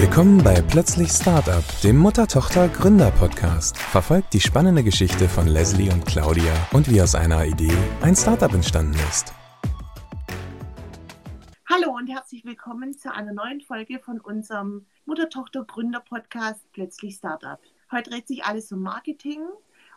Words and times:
Willkommen 0.00 0.38
bei 0.44 0.62
Plötzlich 0.62 1.10
Startup, 1.10 1.64
dem 1.82 1.96
Mutter-Tochter-Gründer-Podcast. 1.98 3.76
Verfolgt 3.76 4.32
die 4.32 4.38
spannende 4.38 4.84
Geschichte 4.84 5.28
von 5.28 5.48
Leslie 5.48 5.90
und 5.90 6.06
Claudia 6.06 6.54
und 6.72 6.88
wie 6.88 7.02
aus 7.02 7.16
einer 7.16 7.44
Idee 7.44 7.76
ein 8.00 8.14
Startup 8.14 8.54
entstanden 8.54 8.94
ist. 9.08 9.34
Hallo 11.68 11.96
und 11.96 12.06
herzlich 12.06 12.44
willkommen 12.44 12.96
zu 12.96 13.12
einer 13.12 13.32
neuen 13.32 13.60
Folge 13.60 13.98
von 13.98 14.20
unserem 14.20 14.86
Mutter-Tochter-Gründer-Podcast 15.06 16.70
Plötzlich 16.72 17.16
Startup. 17.16 17.58
Heute 17.90 18.10
dreht 18.10 18.28
sich 18.28 18.44
alles 18.44 18.70
um 18.70 18.82
Marketing 18.82 19.40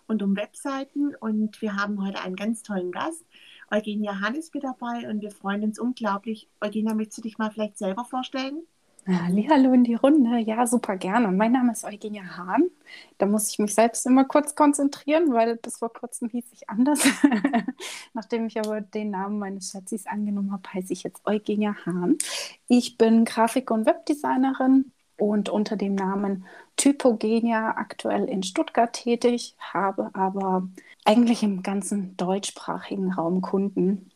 und 0.07 0.23
um 0.23 0.35
Webseiten 0.35 1.13
und 1.19 1.61
wir 1.61 1.75
haben 1.75 2.03
heute 2.03 2.21
einen 2.21 2.35
ganz 2.35 2.63
tollen 2.63 2.91
Gast. 2.91 3.23
Eugenia 3.69 4.19
Hahn 4.19 4.33
ist 4.33 4.51
mit 4.55 4.63
dabei 4.63 5.07
und 5.07 5.21
wir 5.21 5.29
freuen 5.29 5.61
uns 5.61 5.77
unglaublich. 5.77 6.49
Eugenia, 6.59 6.95
möchtest 6.95 7.19
du 7.19 7.21
dich 7.21 7.37
mal 7.37 7.51
vielleicht 7.51 7.77
selber 7.77 8.03
vorstellen? 8.03 8.63
Hallo 9.07 9.73
in 9.73 9.83
die 9.83 9.95
Runde. 9.95 10.37
Ja, 10.39 10.67
super 10.67 10.95
gerne. 10.95 11.29
Mein 11.29 11.51
Name 11.53 11.71
ist 11.71 11.83
Eugenia 11.83 12.23
Hahn. 12.37 12.69
Da 13.17 13.25
muss 13.25 13.49
ich 13.49 13.57
mich 13.57 13.73
selbst 13.73 14.05
immer 14.05 14.25
kurz 14.25 14.53
konzentrieren, 14.55 15.33
weil 15.33 15.57
bis 15.57 15.77
vor 15.77 15.91
kurzem 15.91 16.29
hieß 16.29 16.45
ich 16.53 16.69
anders. 16.69 16.99
Nachdem 18.13 18.45
ich 18.45 18.59
aber 18.59 18.81
den 18.81 19.09
Namen 19.09 19.39
meines 19.39 19.71
Schatzis 19.71 20.05
angenommen 20.05 20.51
habe, 20.51 20.71
heiße 20.73 20.93
ich 20.93 21.01
jetzt 21.03 21.25
Eugenia 21.25 21.75
Hahn. 21.85 22.17
Ich 22.67 22.97
bin 22.97 23.25
Grafik- 23.25 23.71
und 23.71 23.87
Webdesignerin 23.87 24.91
und 25.17 25.49
unter 25.49 25.77
dem 25.77 25.95
Namen 25.95 26.45
Typogenia 26.77 27.71
aktuell 27.77 28.25
in 28.25 28.43
Stuttgart 28.43 28.93
tätig, 28.93 29.55
habe 29.59 30.11
aber 30.13 30.67
eigentlich 31.05 31.41
im 31.43 31.63
ganzen 31.63 32.15
deutschsprachigen 32.17 33.11
Raum 33.13 33.41
Kunden 33.41 34.11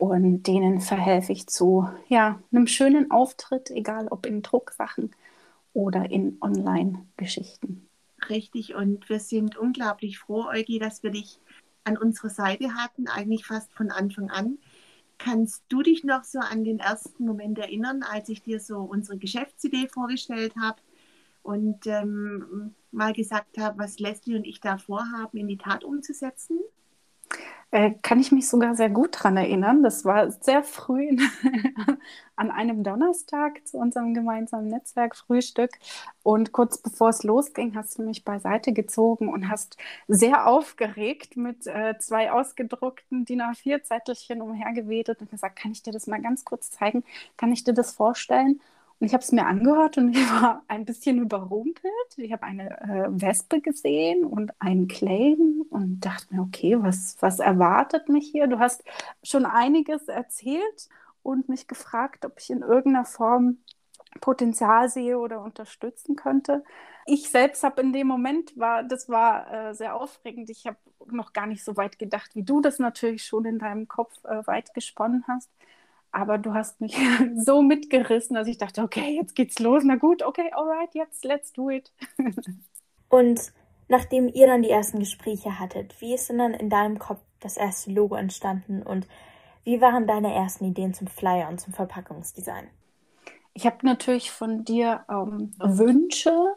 und 0.00 0.44
denen 0.44 0.80
verhelfe 0.80 1.30
ich 1.30 1.46
zu 1.46 1.86
ja, 2.08 2.40
einem 2.50 2.66
schönen 2.66 3.10
Auftritt, 3.10 3.70
egal 3.70 4.08
ob 4.08 4.24
in 4.24 4.40
Drucksachen 4.40 5.14
oder 5.74 6.10
in 6.10 6.38
Online-Geschichten. 6.40 7.86
Richtig, 8.30 8.74
und 8.74 9.10
wir 9.10 9.20
sind 9.20 9.58
unglaublich 9.58 10.18
froh, 10.18 10.46
Eugi, 10.46 10.78
dass 10.78 11.02
wir 11.02 11.10
dich 11.10 11.38
an 11.84 11.98
unserer 11.98 12.30
Seite 12.30 12.74
hatten, 12.74 13.08
eigentlich 13.08 13.44
fast 13.44 13.74
von 13.74 13.90
Anfang 13.90 14.30
an. 14.30 14.56
Kannst 15.18 15.64
du 15.68 15.82
dich 15.82 16.02
noch 16.02 16.24
so 16.24 16.38
an 16.38 16.64
den 16.64 16.78
ersten 16.78 17.26
Moment 17.26 17.58
erinnern, 17.58 18.02
als 18.02 18.30
ich 18.30 18.42
dir 18.42 18.58
so 18.58 18.78
unsere 18.78 19.18
Geschäftsidee 19.18 19.86
vorgestellt 19.88 20.54
habe 20.58 20.80
und 21.42 21.86
ähm, 21.86 22.74
mal 22.90 23.12
gesagt 23.12 23.58
habe, 23.58 23.78
was 23.78 23.98
Leslie 23.98 24.36
und 24.36 24.46
ich 24.46 24.62
da 24.62 24.78
vorhaben, 24.78 25.36
in 25.36 25.46
die 25.46 25.58
Tat 25.58 25.84
umzusetzen? 25.84 26.58
Äh, 27.72 27.92
kann 28.02 28.18
ich 28.18 28.32
mich 28.32 28.48
sogar 28.48 28.74
sehr 28.74 28.90
gut 28.90 29.14
daran 29.16 29.36
erinnern. 29.36 29.84
Das 29.84 30.04
war 30.04 30.32
sehr 30.32 30.64
früh 30.64 31.16
an 32.36 32.50
einem 32.50 32.82
Donnerstag 32.82 33.64
zu 33.66 33.78
unserem 33.78 34.12
gemeinsamen 34.12 34.66
Netzwerkfrühstück. 34.68 35.70
Und 36.24 36.50
kurz 36.50 36.78
bevor 36.78 37.10
es 37.10 37.22
losging, 37.22 37.76
hast 37.76 37.98
du 37.98 38.02
mich 38.02 38.24
beiseite 38.24 38.72
gezogen 38.72 39.28
und 39.28 39.48
hast 39.48 39.76
sehr 40.08 40.48
aufgeregt 40.48 41.36
mit 41.36 41.66
äh, 41.68 41.96
zwei 41.98 42.32
ausgedruckten 42.32 43.24
DIN 43.24 43.42
A4-Zettelchen 43.42 44.42
umhergewedelt 44.42 45.20
und 45.20 45.30
gesagt, 45.30 45.56
kann 45.56 45.70
ich 45.70 45.82
dir 45.84 45.92
das 45.92 46.08
mal 46.08 46.20
ganz 46.20 46.44
kurz 46.44 46.70
zeigen? 46.72 47.04
Kann 47.36 47.52
ich 47.52 47.62
dir 47.62 47.74
das 47.74 47.92
vorstellen? 47.92 48.60
Und 49.00 49.06
ich 49.06 49.14
habe 49.14 49.22
es 49.22 49.32
mir 49.32 49.46
angehört 49.46 49.96
und 49.98 50.10
ich 50.16 50.30
war 50.30 50.62
ein 50.68 50.84
bisschen 50.84 51.18
überrumpelt. 51.18 52.18
Ich 52.18 52.32
habe 52.32 52.42
eine 52.44 52.80
äh, 52.80 53.08
Wespe 53.10 53.60
gesehen 53.60 54.24
und 54.24 54.52
einen 54.60 54.88
Claim 54.88 55.64
und 55.70 56.00
dachte 56.00 56.34
mir, 56.34 56.42
okay, 56.42 56.76
was, 56.80 57.16
was 57.20 57.40
erwartet 57.40 58.08
mich 58.08 58.28
hier? 58.30 58.46
Du 58.46 58.58
hast 58.58 58.84
schon 59.22 59.46
einiges 59.46 60.08
erzählt 60.08 60.88
und 61.22 61.48
mich 61.48 61.66
gefragt, 61.66 62.24
ob 62.24 62.38
ich 62.38 62.50
in 62.50 62.60
irgendeiner 62.60 63.06
Form 63.06 63.58
Potenzial 64.20 64.88
sehe 64.88 65.18
oder 65.18 65.42
unterstützen 65.42 66.16
könnte. 66.16 66.64
Ich 67.06 67.30
selbst 67.30 67.62
habe 67.62 67.80
in 67.80 67.92
dem 67.92 68.06
Moment 68.06 68.58
war, 68.58 68.82
das 68.82 69.08
war 69.08 69.70
äh, 69.70 69.74
sehr 69.74 69.96
aufregend. 69.96 70.50
Ich 70.50 70.66
habe 70.66 70.76
noch 71.06 71.32
gar 71.32 71.46
nicht 71.46 71.64
so 71.64 71.76
weit 71.76 71.98
gedacht, 71.98 72.34
wie 72.34 72.42
du 72.42 72.60
das 72.60 72.78
natürlich 72.78 73.24
schon 73.24 73.44
in 73.44 73.58
deinem 73.58 73.88
Kopf 73.88 74.12
äh, 74.24 74.46
weit 74.46 74.74
gesponnen 74.74 75.24
hast. 75.28 75.48
Aber 76.12 76.38
du 76.38 76.54
hast 76.54 76.80
mich 76.80 76.96
so 77.36 77.62
mitgerissen, 77.62 78.34
dass 78.34 78.48
ich 78.48 78.58
dachte, 78.58 78.82
okay, 78.82 79.16
jetzt 79.16 79.34
geht's 79.34 79.58
los. 79.58 79.82
Na 79.84 79.96
gut, 79.96 80.22
okay, 80.22 80.50
alright, 80.52 80.94
jetzt 80.94 81.24
let's 81.24 81.52
do 81.52 81.70
it. 81.70 81.92
Und 83.08 83.52
nachdem 83.88 84.28
ihr 84.28 84.46
dann 84.46 84.62
die 84.62 84.70
ersten 84.70 85.00
Gespräche 85.00 85.58
hattet, 85.58 86.00
wie 86.00 86.14
ist 86.14 86.28
denn 86.28 86.38
dann 86.38 86.54
in 86.54 86.70
deinem 86.70 86.98
Kopf 86.98 87.20
das 87.40 87.56
erste 87.56 87.90
Logo 87.90 88.14
entstanden 88.14 88.82
und 88.82 89.08
wie 89.64 89.80
waren 89.80 90.06
deine 90.06 90.32
ersten 90.32 90.64
Ideen 90.66 90.94
zum 90.94 91.06
Flyer 91.06 91.48
und 91.48 91.60
zum 91.60 91.72
Verpackungsdesign? 91.72 92.68
Ich 93.52 93.66
habe 93.66 93.78
natürlich 93.82 94.30
von 94.30 94.64
dir 94.64 95.04
ähm, 95.08 95.52
Wünsche 95.58 96.54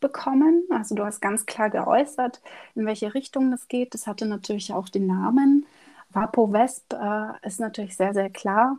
bekommen. 0.00 0.64
Also 0.70 0.94
du 0.94 1.04
hast 1.04 1.20
ganz 1.20 1.46
klar 1.46 1.70
geäußert, 1.70 2.42
in 2.74 2.84
welche 2.84 3.14
Richtung 3.14 3.50
das 3.50 3.68
geht. 3.68 3.94
Das 3.94 4.06
hatte 4.06 4.26
natürlich 4.26 4.72
auch 4.74 4.88
den 4.88 5.06
Namen. 5.06 5.66
Vapo 6.10 6.52
Wesp 6.52 6.92
äh, 6.92 7.46
ist 7.46 7.60
natürlich 7.60 7.96
sehr, 7.96 8.12
sehr 8.12 8.28
klar. 8.28 8.78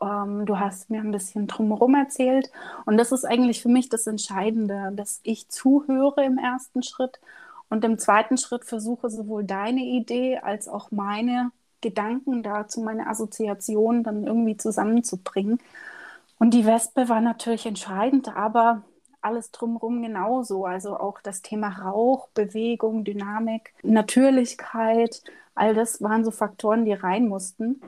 Ähm, 0.00 0.46
du 0.46 0.58
hast 0.58 0.90
mir 0.90 1.00
ein 1.00 1.12
bisschen 1.12 1.46
drumherum 1.46 1.94
erzählt. 1.94 2.50
Und 2.84 2.96
das 2.98 3.12
ist 3.12 3.24
eigentlich 3.24 3.62
für 3.62 3.68
mich 3.68 3.88
das 3.88 4.06
Entscheidende, 4.06 4.92
dass 4.94 5.20
ich 5.22 5.48
zuhöre 5.48 6.24
im 6.24 6.38
ersten 6.38 6.82
Schritt 6.82 7.20
und 7.68 7.84
im 7.84 7.98
zweiten 7.98 8.36
Schritt 8.38 8.64
versuche 8.64 9.10
sowohl 9.10 9.44
deine 9.44 9.82
Idee 9.82 10.38
als 10.38 10.68
auch 10.68 10.90
meine 10.90 11.50
Gedanken 11.80 12.42
dazu, 12.42 12.80
meine 12.80 13.06
Assoziationen 13.08 14.02
dann 14.02 14.24
irgendwie 14.24 14.56
zusammenzubringen. 14.56 15.58
Und 16.38 16.52
die 16.54 16.66
Wespe 16.66 17.08
war 17.08 17.20
natürlich 17.20 17.66
entscheidend, 17.66 18.36
aber 18.36 18.82
alles 19.20 19.50
drumherum 19.50 20.02
genauso. 20.02 20.64
Also 20.66 20.98
auch 20.98 21.20
das 21.20 21.42
Thema 21.42 21.68
Rauch, 21.68 22.28
Bewegung, 22.34 23.04
Dynamik, 23.04 23.74
Natürlichkeit, 23.82 25.22
all 25.54 25.74
das 25.74 26.02
waren 26.02 26.24
so 26.24 26.30
Faktoren, 26.30 26.84
die 26.84 26.92
rein 26.92 27.28
mussten. 27.28 27.80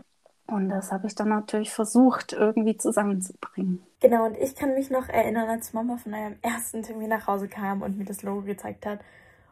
Und 0.48 0.70
das 0.70 0.90
habe 0.90 1.06
ich 1.06 1.14
dann 1.14 1.28
natürlich 1.28 1.70
versucht, 1.70 2.32
irgendwie 2.32 2.78
zusammenzubringen. 2.78 3.82
Genau, 4.00 4.24
und 4.24 4.36
ich 4.38 4.56
kann 4.56 4.72
mich 4.72 4.88
noch 4.88 5.10
erinnern, 5.10 5.46
als 5.46 5.74
Mama 5.74 5.98
von 5.98 6.14
einem 6.14 6.36
ersten 6.40 6.82
Termin 6.82 7.10
nach 7.10 7.26
Hause 7.26 7.48
kam 7.48 7.82
und 7.82 7.98
mir 7.98 8.06
das 8.06 8.22
Logo 8.22 8.40
gezeigt 8.42 8.86
hat. 8.86 9.00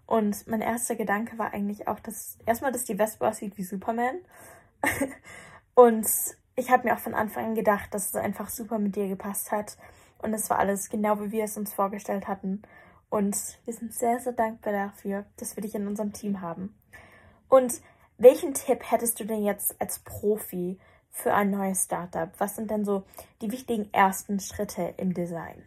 Und 0.06 0.46
mein 0.46 0.62
erster 0.62 0.96
Gedanke 0.96 1.36
war 1.36 1.52
eigentlich 1.52 1.86
auch, 1.86 2.00
dass 2.00 2.38
erstmal, 2.46 2.72
dass 2.72 2.86
die 2.86 2.98
Wespe 2.98 3.28
aussieht 3.28 3.58
wie 3.58 3.62
Superman. 3.62 4.16
und 5.74 6.06
ich 6.54 6.70
habe 6.70 6.88
mir 6.88 6.94
auch 6.94 7.00
von 7.00 7.14
Anfang 7.14 7.44
an 7.44 7.54
gedacht, 7.54 7.92
dass 7.92 8.06
es 8.06 8.16
einfach 8.16 8.48
super 8.48 8.78
mit 8.78 8.96
dir 8.96 9.08
gepasst 9.08 9.52
hat. 9.52 9.76
Und 10.22 10.32
es 10.32 10.48
war 10.48 10.58
alles 10.58 10.88
genau, 10.88 11.20
wie 11.20 11.30
wir 11.30 11.44
es 11.44 11.58
uns 11.58 11.74
vorgestellt 11.74 12.26
hatten. 12.26 12.62
Und 13.10 13.36
wir 13.66 13.74
sind 13.74 13.92
sehr, 13.92 14.18
sehr 14.18 14.32
dankbar 14.32 14.72
dafür, 14.72 15.26
dass 15.36 15.56
wir 15.56 15.62
dich 15.62 15.74
in 15.74 15.86
unserem 15.86 16.14
Team 16.14 16.40
haben. 16.40 16.74
Und 17.48 17.82
welchen 18.19 18.54
Tipp 18.54 18.91
hättest 18.91 19.21
du 19.21 19.25
denn 19.25 19.44
jetzt 19.44 19.75
als 19.81 19.99
Profi 20.00 20.78
für 21.10 21.34
ein 21.34 21.50
neues 21.50 21.84
Startup? 21.84 22.31
Was 22.38 22.56
sind 22.56 22.71
denn 22.71 22.84
so 22.84 23.04
die 23.41 23.50
wichtigen 23.53 23.88
ersten 23.93 24.41
Schritte 24.41 24.94
im 24.97 25.15
Design? 25.15 25.62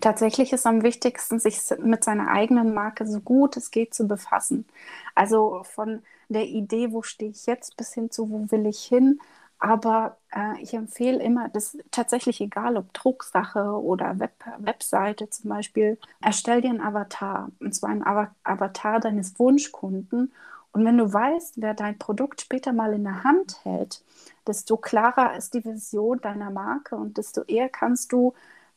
Tatsächlich 0.00 0.52
ist 0.52 0.66
am 0.66 0.82
wichtigsten, 0.82 1.38
sich 1.38 1.60
mit 1.78 2.04
seiner 2.04 2.28
eigenen 2.28 2.74
Marke 2.74 3.06
so 3.06 3.20
gut 3.20 3.56
es 3.56 3.70
geht 3.70 3.94
zu 3.94 4.06
befassen. 4.06 4.66
Also 5.14 5.62
von 5.64 6.02
der 6.28 6.46
Idee, 6.46 6.92
wo 6.92 7.02
stehe 7.02 7.30
ich 7.30 7.46
jetzt, 7.46 7.76
bis 7.76 7.94
hin 7.94 8.10
zu, 8.10 8.30
wo 8.30 8.50
will 8.50 8.66
ich 8.66 8.82
hin. 8.82 9.20
Aber 9.58 10.16
äh, 10.34 10.60
ich 10.62 10.72
empfehle 10.72 11.22
immer, 11.22 11.50
das 11.50 11.74
ist 11.74 11.84
tatsächlich 11.90 12.40
egal, 12.40 12.78
ob 12.78 12.94
Drucksache 12.94 13.78
oder 13.80 14.18
Web 14.18 14.32
Webseite 14.58 15.28
zum 15.28 15.50
Beispiel, 15.50 15.98
erstell 16.22 16.62
dir 16.62 16.70
einen 16.70 16.80
Avatar. 16.80 17.50
Und 17.60 17.74
zwar 17.74 17.90
einen 17.90 18.02
Avatar 18.02 19.00
deines 19.00 19.38
Wunschkunden 19.38 20.32
und 20.72 20.84
wenn 20.84 20.98
du 20.98 21.12
weißt, 21.12 21.60
wer 21.60 21.74
dein 21.74 21.98
Produkt 21.98 22.40
später 22.40 22.72
mal 22.72 22.92
in 22.94 23.04
der 23.04 23.24
Hand 23.24 23.64
hält, 23.64 24.02
desto 24.46 24.76
klarer 24.76 25.36
ist 25.36 25.54
die 25.54 25.64
Vision 25.64 26.20
deiner 26.20 26.50
Marke 26.50 26.96
und 26.96 27.18
desto 27.18 27.42
eher 27.42 27.68
kannst 27.68 28.12
du 28.12 28.34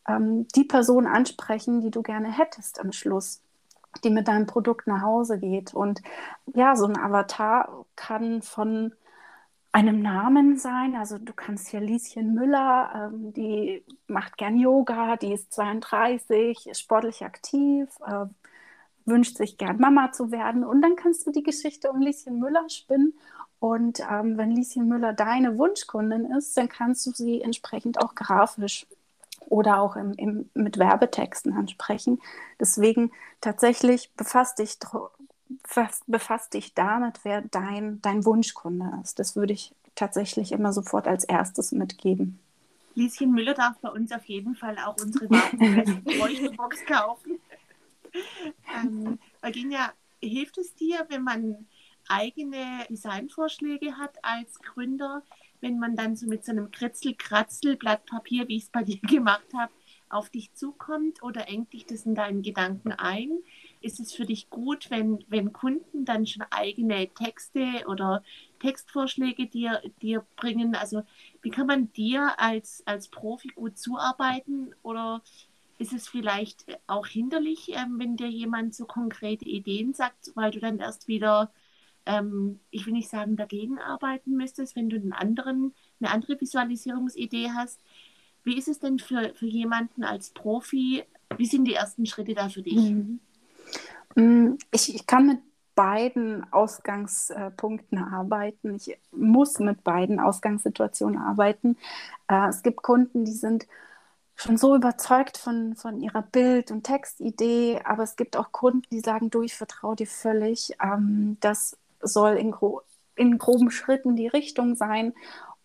ähm, 0.07 0.47
die 0.55 0.63
Person 0.63 1.05
ansprechen, 1.07 1.81
die 1.81 1.91
du 1.91 2.01
gerne 2.01 2.31
hättest 2.31 2.79
am 2.79 2.91
Schluss, 2.91 3.41
die 4.03 4.09
mit 4.09 4.27
deinem 4.27 4.47
Produkt 4.47 4.87
nach 4.87 5.01
Hause 5.01 5.37
geht. 5.39 5.73
Und 5.73 6.01
ja, 6.53 6.75
so 6.75 6.85
ein 6.85 6.97
Avatar 6.97 7.85
kann 7.95 8.41
von 8.41 8.93
einem 9.71 10.01
Namen 10.01 10.57
sein. 10.57 10.95
Also 10.95 11.17
du 11.17 11.33
kannst 11.33 11.69
hier 11.69 11.81
Lieschen 11.81 12.33
Müller, 12.33 13.11
ähm, 13.13 13.33
die 13.33 13.83
macht 14.07 14.37
gern 14.37 14.57
Yoga, 14.57 15.17
die 15.17 15.33
ist 15.33 15.53
32, 15.53 16.67
ist 16.67 16.79
sportlich 16.81 17.23
aktiv, 17.23 17.89
äh, 18.05 18.25
wünscht 19.05 19.37
sich 19.37 19.57
gern 19.57 19.77
Mama 19.77 20.11
zu 20.11 20.31
werden. 20.31 20.63
Und 20.63 20.81
dann 20.81 20.95
kannst 20.95 21.25
du 21.27 21.31
die 21.31 21.43
Geschichte 21.43 21.91
um 21.91 22.01
Lieschen 22.01 22.39
Müller 22.39 22.69
spinnen. 22.69 23.13
Und 23.59 24.01
ähm, 24.01 24.37
wenn 24.37 24.51
Lieschen 24.51 24.87
Müller 24.87 25.13
deine 25.13 25.57
Wunschkundin 25.57 26.25
ist, 26.25 26.57
dann 26.57 26.69
kannst 26.69 27.05
du 27.05 27.11
sie 27.11 27.41
entsprechend 27.41 28.01
auch 28.01 28.15
grafisch 28.15 28.85
oder 29.47 29.79
auch 29.79 29.95
im, 29.95 30.13
im, 30.13 30.49
mit 30.53 30.77
Werbetexten 30.77 31.53
ansprechen. 31.53 32.21
Deswegen 32.59 33.11
tatsächlich 33.41 34.11
befasst 34.15 34.59
dich, 34.59 34.77
befasst 36.07 36.53
dich 36.53 36.73
damit, 36.73 37.19
wer 37.23 37.41
dein, 37.41 38.01
dein 38.01 38.25
Wunschkunde 38.25 38.99
ist. 39.03 39.19
Das 39.19 39.35
würde 39.35 39.53
ich 39.53 39.73
tatsächlich 39.95 40.51
immer 40.51 40.73
sofort 40.73 41.07
als 41.07 41.23
erstes 41.23 41.71
mitgeben. 41.71 42.39
Lieschen 42.95 43.31
Müller 43.31 43.53
darf 43.53 43.77
bei 43.79 43.89
uns 43.89 44.11
auf 44.11 44.25
jeden 44.25 44.55
Fall 44.55 44.77
auch 44.77 44.95
unsere 45.01 45.27
Bräuchebox 45.27 46.85
kaufen. 46.85 47.39
ähm, 48.75 49.19
Eugenia, 49.41 49.93
hilft 50.21 50.57
es 50.57 50.73
dir, 50.75 51.05
wenn 51.09 51.23
man 51.23 51.67
eigene 52.07 52.85
Designvorschläge 52.89 53.97
hat 53.97 54.17
als 54.23 54.59
Gründer, 54.59 55.23
wenn 55.61 55.79
man 55.79 55.95
dann 55.95 56.15
so 56.15 56.27
mit 56.27 56.43
so 56.43 56.51
einem 56.51 56.71
Kritzel-Kratzel-Blatt 56.71 58.05
Papier, 58.05 58.47
wie 58.47 58.57
ich 58.57 58.63
es 58.63 58.69
bei 58.69 58.83
dir 58.83 58.99
gemacht 59.01 59.47
habe, 59.55 59.71
auf 60.09 60.29
dich 60.29 60.53
zukommt 60.53 61.23
oder 61.23 61.47
engt 61.47 61.73
dich 61.73 61.85
das 61.85 62.05
in 62.05 62.13
deinen 62.13 62.43
Gedanken 62.43 62.91
ein? 62.91 63.31
Ist 63.81 63.99
es 63.99 64.13
für 64.13 64.25
dich 64.25 64.49
gut, 64.49 64.91
wenn, 64.91 65.23
wenn 65.27 65.53
Kunden 65.53 66.05
dann 66.05 66.27
schon 66.27 66.43
eigene 66.51 67.07
Texte 67.07 67.85
oder 67.87 68.23
Textvorschläge 68.59 69.47
dir, 69.47 69.81
dir 70.01 70.25
bringen? 70.35 70.75
Also 70.75 71.03
wie 71.41 71.49
kann 71.49 71.67
man 71.67 71.91
dir 71.93 72.39
als, 72.39 72.83
als 72.85 73.07
Profi 73.07 73.47
gut 73.49 73.77
zuarbeiten 73.77 74.75
oder 74.83 75.23
ist 75.77 75.93
es 75.93 76.07
vielleicht 76.07 76.65
auch 76.87 77.07
hinderlich, 77.07 77.69
ähm, 77.69 77.99
wenn 77.99 78.15
dir 78.15 78.29
jemand 78.29 78.75
so 78.75 78.85
konkrete 78.85 79.45
Ideen 79.45 79.93
sagt, 79.93 80.31
weil 80.35 80.51
du 80.51 80.59
dann 80.59 80.79
erst 80.79 81.07
wieder, 81.07 81.51
ähm, 82.05 82.59
ich 82.69 82.85
will 82.85 82.93
nicht 82.93 83.09
sagen, 83.09 83.35
dagegen 83.35 83.79
arbeiten 83.79 84.35
müsstest, 84.35 84.75
wenn 84.75 84.89
du 84.89 84.97
einen 84.97 85.13
anderen, 85.13 85.73
eine 85.99 86.11
andere 86.11 86.39
Visualisierungsidee 86.39 87.51
hast? 87.51 87.79
Wie 88.43 88.57
ist 88.57 88.67
es 88.67 88.79
denn 88.79 88.99
für, 88.99 89.33
für 89.35 89.45
jemanden 89.45 90.03
als 90.03 90.31
Profi? 90.31 91.03
Wie 91.37 91.45
sind 91.45 91.65
die 91.65 91.73
ersten 91.73 92.05
Schritte 92.05 92.33
da 92.33 92.49
für 92.49 92.61
dich? 92.61 92.75
Mhm. 92.75 93.19
Mm, 94.15 94.57
ich, 94.71 94.93
ich 94.93 95.07
kann 95.07 95.27
mit 95.27 95.39
beiden 95.75 96.51
Ausgangspunkten 96.53 97.97
arbeiten. 97.97 98.75
Ich 98.75 98.97
muss 99.11 99.59
mit 99.59 99.83
beiden 99.83 100.19
Ausgangssituationen 100.19 101.19
arbeiten. 101.19 101.77
Äh, 102.27 102.49
es 102.49 102.61
gibt 102.61 102.83
Kunden, 102.83 103.25
die 103.25 103.31
sind 103.31 103.65
schon 104.35 104.57
so 104.57 104.75
überzeugt 104.75 105.37
von, 105.37 105.75
von 105.75 106.01
ihrer 106.01 106.21
Bild- 106.23 106.71
und 106.71 106.83
Textidee, 106.83 107.81
aber 107.83 108.03
es 108.03 108.15
gibt 108.15 108.37
auch 108.37 108.51
Kunden, 108.51 108.83
die 108.91 108.99
sagen, 108.99 109.29
du, 109.29 109.41
ich 109.43 109.55
vertraue 109.55 109.95
dir 109.95 110.07
völlig. 110.07 110.71
Ähm, 110.81 111.37
das 111.39 111.77
soll 112.01 112.33
in, 112.35 112.51
gro 112.51 112.81
in 113.15 113.37
groben 113.37 113.71
Schritten 113.71 114.15
die 114.15 114.27
Richtung 114.27 114.75
sein 114.75 115.13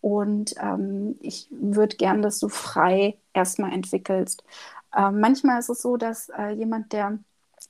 und 0.01 0.55
ähm, 0.61 1.17
ich 1.21 1.49
würde 1.51 1.97
gern, 1.97 2.23
dass 2.23 2.39
du 2.39 2.49
frei 2.49 3.19
erstmal 3.33 3.73
entwickelst. 3.73 4.45
Äh, 4.95 5.11
manchmal 5.11 5.59
ist 5.61 5.71
es 5.71 5.83
so, 5.83 5.97
dass 5.97 6.29
äh, 6.31 6.51
jemand, 6.51 6.93
der 6.93 7.19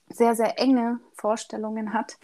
sehr, 0.08 0.34
sehr 0.34 0.58
enge 0.58 1.00
Vorstellungen 1.14 1.92
hat, 1.92 2.18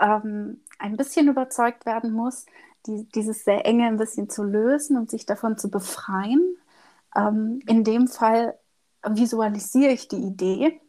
ähm, 0.00 0.60
ein 0.78 0.96
bisschen 0.96 1.28
überzeugt 1.28 1.86
werden 1.86 2.12
muss, 2.12 2.46
die, 2.86 3.04
dieses 3.14 3.44
sehr 3.44 3.64
enge 3.66 3.86
ein 3.86 3.96
bisschen 3.96 4.28
zu 4.28 4.44
lösen 4.44 4.96
und 4.96 5.10
sich 5.10 5.26
davon 5.26 5.58
zu 5.58 5.70
befreien. 5.70 6.56
Ähm, 7.16 7.60
in 7.66 7.84
dem 7.84 8.08
Fall 8.08 8.58
visualisiere 9.02 9.92
ich 9.92 10.08
die 10.08 10.16
Idee, 10.16 10.80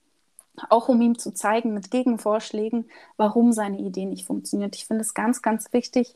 auch 0.69 0.89
um 0.89 1.01
ihm 1.01 1.17
zu 1.17 1.33
zeigen 1.33 1.73
mit 1.73 1.91
Gegenvorschlägen, 1.91 2.89
warum 3.15 3.53
seine 3.53 3.79
Idee 3.79 4.05
nicht 4.05 4.25
funktioniert. 4.25 4.75
Ich 4.75 4.85
finde 4.85 5.01
es 5.01 5.13
ganz, 5.13 5.41
ganz 5.41 5.71
wichtig, 5.71 6.15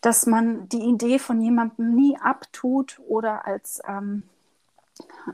dass 0.00 0.26
man 0.26 0.68
die 0.68 0.82
Idee 0.82 1.18
von 1.18 1.40
jemandem 1.40 1.94
nie 1.94 2.16
abtut 2.18 3.00
oder 3.06 3.46
als, 3.46 3.80
ähm, 3.86 4.22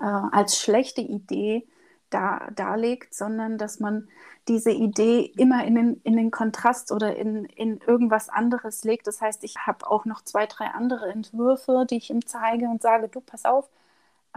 äh, 0.00 0.04
als 0.04 0.58
schlechte 0.58 1.00
Idee 1.00 1.66
da, 2.10 2.48
darlegt, 2.54 3.14
sondern 3.14 3.58
dass 3.58 3.80
man 3.80 4.08
diese 4.48 4.70
Idee 4.70 5.32
immer 5.36 5.64
in 5.64 5.74
den, 5.74 6.00
in 6.04 6.16
den 6.16 6.30
Kontrast 6.30 6.92
oder 6.92 7.16
in, 7.16 7.46
in 7.46 7.80
irgendwas 7.86 8.28
anderes 8.28 8.84
legt. 8.84 9.08
Das 9.08 9.20
heißt, 9.20 9.42
ich 9.42 9.56
habe 9.66 9.90
auch 9.90 10.04
noch 10.04 10.22
zwei, 10.22 10.46
drei 10.46 10.66
andere 10.66 11.10
Entwürfe, 11.10 11.84
die 11.88 11.96
ich 11.96 12.10
ihm 12.10 12.24
zeige 12.26 12.66
und 12.66 12.80
sage, 12.80 13.08
du, 13.08 13.20
pass 13.20 13.44
auf, 13.44 13.68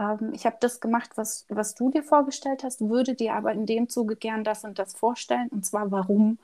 ähm, 0.00 0.32
ich 0.32 0.46
habe 0.46 0.56
das 0.60 0.80
gemacht, 0.80 1.10
was, 1.16 1.46
was 1.48 1.74
du 1.74 1.90
dir 1.90 2.02
vorgestellt 2.02 2.64
hast, 2.64 2.80
würde 2.80 3.14
dir 3.14 3.34
aber 3.34 3.52
in 3.52 3.66
dem 3.66 3.88
Zuge 3.88 4.16
gern 4.16 4.44
das 4.44 4.64
und 4.64 4.78
das 4.78 4.94
vorstellen. 4.94 5.48
Und 5.50 5.66
zwar 5.66 5.90
warum? 5.90 6.38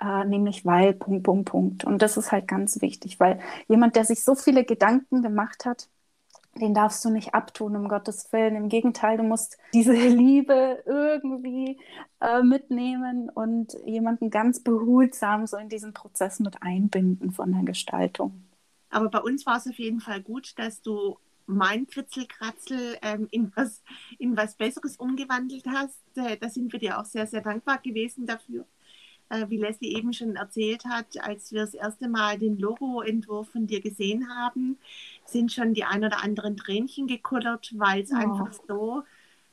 Äh, 0.00 0.24
nämlich 0.24 0.64
weil, 0.64 0.94
Punkt, 0.94 1.24
Punkt, 1.24 1.50
Punkt. 1.50 1.84
Und 1.84 2.02
das 2.02 2.16
ist 2.16 2.32
halt 2.32 2.48
ganz 2.48 2.80
wichtig, 2.80 3.20
weil 3.20 3.40
jemand, 3.68 3.94
der 3.96 4.04
sich 4.04 4.24
so 4.24 4.34
viele 4.34 4.64
Gedanken 4.64 5.22
gemacht 5.22 5.66
hat, 5.66 5.88
den 6.54 6.74
darfst 6.74 7.04
du 7.04 7.10
nicht 7.10 7.34
abtun, 7.34 7.76
um 7.76 7.88
Gottes 7.88 8.32
Willen. 8.32 8.56
Im 8.56 8.68
Gegenteil, 8.68 9.16
du 9.16 9.22
musst 9.22 9.58
diese 9.72 9.92
Liebe 9.92 10.82
irgendwie 10.86 11.78
äh, 12.20 12.42
mitnehmen 12.42 13.30
und 13.30 13.74
jemanden 13.86 14.30
ganz 14.30 14.60
behutsam 14.60 15.46
so 15.46 15.56
in 15.56 15.68
diesen 15.68 15.92
Prozess 15.92 16.40
mit 16.40 16.62
einbinden 16.62 17.30
von 17.30 17.52
der 17.52 17.62
Gestaltung. 17.62 18.44
Aber 18.90 19.08
bei 19.08 19.20
uns 19.20 19.46
war 19.46 19.56
es 19.56 19.66
auf 19.66 19.78
jeden 19.78 20.00
Fall 20.00 20.20
gut, 20.20 20.58
dass 20.58 20.82
du 20.82 21.16
mein 21.46 21.86
Kritzelkratzel 21.86 22.98
ähm, 23.02 23.28
in, 23.30 23.52
was, 23.54 23.82
in 24.18 24.36
was 24.36 24.56
Besseres 24.56 24.96
umgewandelt 24.96 25.66
hast. 25.66 26.00
Äh, 26.16 26.36
da 26.36 26.48
sind 26.48 26.72
wir 26.72 26.80
dir 26.80 26.98
auch 26.98 27.04
sehr, 27.04 27.26
sehr 27.26 27.40
dankbar 27.40 27.78
gewesen 27.78 28.26
dafür 28.26 28.66
äh, 29.32 29.48
wie 29.48 29.56
Leslie 29.56 29.96
eben 29.96 30.12
schon 30.12 30.36
erzählt 30.36 30.84
hat, 30.84 31.18
als 31.20 31.52
wir 31.52 31.62
das 31.62 31.74
erste 31.74 32.08
Mal 32.08 32.38
den 32.38 32.58
Logo-Entwurf 32.58 33.50
von 33.50 33.66
dir 33.66 33.80
gesehen 33.80 34.28
haben, 34.28 34.78
sind 35.24 35.50
schon 35.50 35.74
die 35.74 35.84
ein 35.84 36.04
oder 36.04 36.22
anderen 36.22 36.56
Tränchen 36.56 37.06
gekullert, 37.06 37.72
weil 37.76 38.02
es 38.02 38.12
oh. 38.12 38.16
einfach 38.16 38.52
so, 38.68 39.02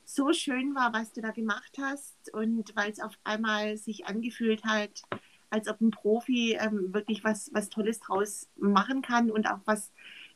so 0.04 0.32
schön 0.32 0.74
war, 0.74 0.92
was 0.92 1.12
du 1.12 1.22
da 1.22 1.30
gemacht 1.30 1.78
hast 1.80 2.32
und 2.34 2.76
weil 2.76 2.90
es 2.90 3.00
auf 3.00 3.18
einmal 3.24 3.76
sich 3.78 4.06
angefühlt 4.06 4.64
hat, 4.64 5.02
als 5.48 5.66
ob 5.66 5.80
ein 5.80 5.90
Profi 5.90 6.58
ähm, 6.60 6.92
wirklich 6.92 7.24
was, 7.24 7.50
was 7.54 7.70
Tolles 7.70 8.00
draus 8.00 8.48
machen 8.56 9.02
kann 9.02 9.30
und 9.30 9.50
auch 9.50 9.60
was, 9.64 9.90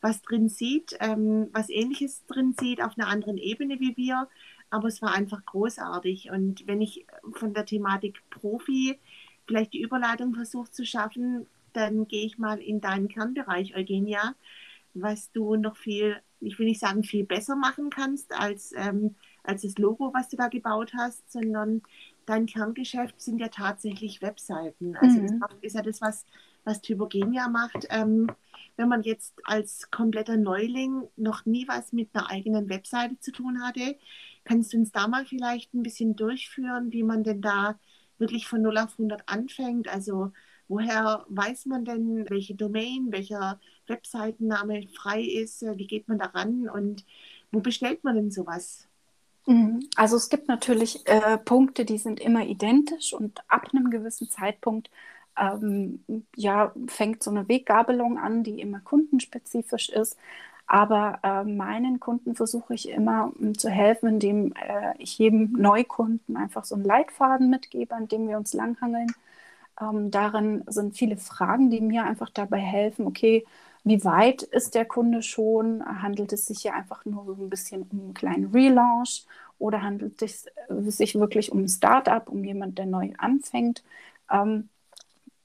was 0.04 0.20
drin 0.20 0.50
sieht, 0.50 0.94
ähm, 1.00 1.48
was 1.52 1.70
Ähnliches 1.70 2.26
drin 2.26 2.54
sieht, 2.60 2.82
auf 2.82 2.98
einer 2.98 3.08
anderen 3.08 3.38
Ebene 3.38 3.80
wie 3.80 3.96
wir. 3.96 4.28
Aber 4.68 4.88
es 4.88 5.00
war 5.00 5.14
einfach 5.14 5.44
großartig. 5.46 6.30
Und 6.30 6.66
wenn 6.66 6.82
ich 6.82 7.06
von 7.32 7.54
der 7.54 7.64
Thematik 7.64 8.20
Profi 8.28 8.98
vielleicht 9.46 9.72
die 9.72 9.80
Überleitung 9.80 10.34
versucht 10.34 10.74
zu 10.74 10.84
schaffen, 10.84 11.46
dann 11.72 12.06
gehe 12.06 12.26
ich 12.26 12.36
mal 12.36 12.58
in 12.60 12.82
deinen 12.82 13.08
Kernbereich, 13.08 13.74
Eugenia, 13.76 14.34
was 14.92 15.32
du 15.32 15.56
noch 15.56 15.76
viel, 15.76 16.18
ich 16.40 16.58
will 16.58 16.66
nicht 16.66 16.80
sagen 16.80 17.02
viel 17.02 17.24
besser 17.24 17.56
machen 17.56 17.88
kannst 17.88 18.38
als, 18.38 18.72
ähm, 18.76 19.14
als 19.42 19.62
das 19.62 19.78
Logo, 19.78 20.12
was 20.12 20.28
du 20.28 20.36
da 20.36 20.48
gebaut 20.48 20.92
hast, 20.94 21.32
sondern 21.32 21.80
dein 22.26 22.44
Kerngeschäft 22.44 23.22
sind 23.22 23.38
ja 23.38 23.48
tatsächlich 23.48 24.20
Webseiten. 24.20 24.96
Also 24.96 25.18
mhm. 25.18 25.40
das 25.40 25.50
ist 25.62 25.76
ja 25.76 25.82
das, 25.82 26.02
was, 26.02 26.26
was 26.64 26.82
Typogenia 26.82 27.48
macht. 27.48 27.86
Ähm, 27.88 28.30
wenn 28.76 28.88
man 28.88 29.03
jetzt 29.03 29.35
als 29.44 29.91
kompletter 29.91 30.37
Neuling 30.37 31.09
noch 31.17 31.47
nie 31.47 31.67
was 31.69 31.93
mit 31.93 32.11
einer 32.12 32.31
eigenen 32.31 32.69
Webseite 32.69 33.19
zu 33.21 33.32
tun 33.32 33.62
hatte, 33.62 33.97
kannst 34.44 34.73
du 34.73 34.79
uns 34.79 34.93
da 34.93 35.09
mal 35.09 35.25
vielleicht 35.26 35.75
ein 35.75 35.83
bisschen 35.83 36.16
durchführen, 36.16 36.93
wie 36.93 37.02
man 37.02 37.25
denn 37.25 37.40
da 37.40 37.78
wirklich 38.19 38.47
von 38.47 38.62
0 38.62 38.78
auf 38.78 38.93
100 38.93 39.28
anfängt. 39.28 39.88
Also 39.88 40.33
woher 40.69 41.25
weiß 41.28 41.66
man 41.66 41.85
denn, 41.85 42.28
welche 42.28 42.54
Domain, 42.54 43.09
welcher 43.11 43.61
Webseitenname 43.87 44.87
frei 44.95 45.23
ist? 45.23 45.62
Wie 45.62 45.87
geht 45.87 46.09
man 46.09 46.19
daran 46.19 46.69
und 46.69 47.04
wo 47.52 47.61
bestellt 47.61 48.04
man 48.04 48.16
denn 48.16 48.31
sowas? 48.31 48.88
Mhm. 49.47 49.88
Also 49.97 50.16
es 50.16 50.28
gibt 50.28 50.49
natürlich 50.49 51.07
äh, 51.07 51.38
Punkte, 51.38 51.85
die 51.85 51.99
sind 51.99 52.21
immer 52.21 52.47
identisch 52.47 53.12
und 53.12 53.40
ab 53.49 53.69
einem 53.73 53.90
gewissen 53.90 54.31
Zeitpunkt 54.31 54.90
ähm, 55.38 56.05
ja, 56.37 56.73
fängt 56.88 57.23
so 57.23 57.31
eine 57.31 57.49
Weggabelung 57.49 58.19
an, 58.19 58.43
die 58.45 58.61
immer 58.61 58.81
kundenspezifisch 58.81 59.88
ist. 59.91 60.19
Aber 60.67 61.19
äh, 61.23 61.45
meinen 61.45 62.00
Kunden 62.00 62.35
versuche 62.35 62.75
ich 62.75 62.88
immer 62.88 63.33
um, 63.38 63.57
zu 63.59 63.69
helfen, 63.71 64.09
indem 64.09 64.53
äh, 64.55 64.95
ich 64.99 65.19
jedem 65.19 65.53
Neukunden 65.53 66.37
einfach 66.37 66.64
so 66.64 66.75
einen 66.75 66.85
Leitfaden 66.85 67.50
mitgebe, 67.50 67.95
an 67.95 68.09
dem 68.09 68.29
wir 68.29 68.38
uns 68.38 68.55
langhangeln. 68.55 69.09
Ähm, 69.81 70.11
darin 70.11 70.64
sind 70.69 70.97
viele 70.97 71.17
Fragen, 71.17 71.71
die 71.71 71.81
mir 71.81 72.05
einfach 72.05 72.31
dabei 72.31 72.59
helfen, 72.59 73.07
okay, 73.07 73.45
wie 73.85 74.03
weit 74.05 74.43
ist 74.43 74.75
der 74.75 74.87
Kunde 74.87 75.23
schon? 75.23 75.85
Handelt 76.03 76.33
es 76.33 76.47
sich 76.47 76.62
hier 76.62 76.75
einfach 76.75 77.05
nur 77.05 77.25
so 77.26 77.35
ein 77.45 77.50
bisschen 77.50 77.83
um 77.83 78.00
einen 78.00 78.14
kleinen 78.14 78.50
Relaunch 78.53 79.26
oder 79.59 79.83
handelt 79.83 80.23
es 80.23 80.47
sich 80.71 81.14
wirklich 81.17 81.53
um 81.53 81.61
ein 81.64 81.69
Startup, 81.69 82.26
um 82.29 82.45
jemand, 82.45 82.79
der 82.79 82.87
neu 82.87 83.12
anfängt? 83.19 83.85
Ähm, 84.31 84.71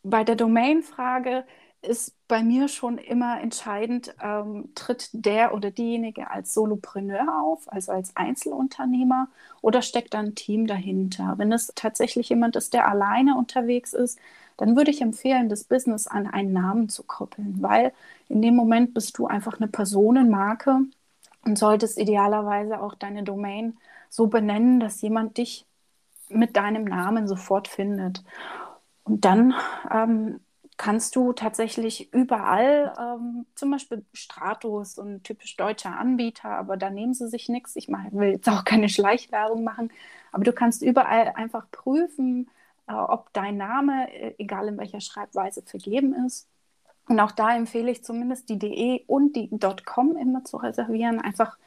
bei 0.04 0.24
der 0.24 0.36
Domain-Frage 0.36 1.46
ist 1.82 2.14
bei 2.28 2.44
mir 2.44 2.68
schon 2.68 2.98
immer 2.98 3.40
entscheidend, 3.42 4.14
ähm, 4.22 4.70
tritt 4.76 5.10
der 5.14 5.54
oder 5.54 5.72
diejenige 5.72 6.30
als 6.30 6.54
Solopreneur 6.54 7.42
auf, 7.42 7.72
also 7.72 7.94
als 7.94 8.16
Einzelunternehmer, 8.18 9.30
oder 9.62 9.82
steckt 9.82 10.14
da 10.14 10.20
ein 10.20 10.36
Team 10.36 10.68
dahinter? 10.68 11.36
Wenn 11.38 11.52
es 11.54 11.72
tatsächlich 11.76 12.30
jemand 12.30 12.56
ist, 12.58 12.74
der 12.74 12.88
alleine 12.88 13.36
unterwegs 13.38 13.94
ist, 13.94 14.20
dann 14.58 14.76
würde 14.76 14.92
ich 14.92 15.02
empfehlen, 15.02 15.48
das 15.48 15.64
Business 15.64 16.08
an 16.08 16.28
einen 16.28 16.52
Namen 16.52 16.90
zu 16.90 17.04
koppeln, 17.04 17.58
weil 17.62 17.94
in 18.28 18.42
dem 18.42 18.56
Moment 18.56 18.94
bist 18.94 19.18
du 19.18 19.28
einfach 19.28 19.58
eine 19.60 19.70
Personenmarke 19.70 20.82
und 21.46 21.58
solltest 21.58 21.98
idealerweise 21.98 22.82
auch 22.82 22.96
deine 22.96 23.24
Domain 23.24 23.78
so 24.10 24.28
benennen, 24.28 24.80
dass 24.82 25.02
jemand 25.02 25.38
dich 25.38 25.66
mit 26.30 26.56
deinem 26.58 26.84
Namen 26.86 27.28
sofort 27.28 27.68
findet. 27.68 28.24
Und 29.10 29.26
dann 29.26 29.56
ähm, 29.92 30.40
kannst 30.78 31.16
du 31.16 31.34
tatsächlich 31.34 32.14
überall, 32.14 32.94
ähm, 33.00 33.48
zum 33.56 33.72
Beispiel 33.72 34.06
Stratos, 34.14 34.94
so 34.96 35.02
ein 35.02 35.24
typisch 35.24 35.58
deutscher 35.58 35.98
Anbieter, 35.98 36.50
aber 36.50 36.78
da 36.78 36.90
nehmen 36.92 37.14
sie 37.16 37.28
sich 37.28 37.50
nichts. 37.50 37.76
Ich 37.76 37.90
mach, 37.90 38.12
will 38.12 38.30
jetzt 38.30 38.48
auch 38.50 38.64
keine 38.66 38.88
Schleichwerbung 38.88 39.64
machen, 39.64 39.92
aber 40.32 40.44
du 40.44 40.54
kannst 40.54 40.84
überall 40.84 41.34
einfach 41.36 41.66
prüfen, 41.72 42.50
äh, 42.88 42.94
ob 42.94 43.34
dein 43.34 43.58
Name, 43.58 44.14
äh, 44.14 44.36
egal 44.38 44.68
in 44.68 44.78
welcher 44.78 45.02
Schreibweise, 45.02 45.64
vergeben 45.64 46.14
ist. 46.26 46.48
Und 47.08 47.20
auch 47.20 47.32
da 47.32 47.56
empfehle 47.56 47.90
ich 47.92 48.04
zumindest 48.04 48.50
die 48.50 48.60
DE 48.60 49.04
und 49.08 49.36
die 49.36 49.50
.com 49.86 50.16
immer 50.18 50.44
zu 50.46 50.58
reservieren, 50.58 51.20
einfach 51.20 51.58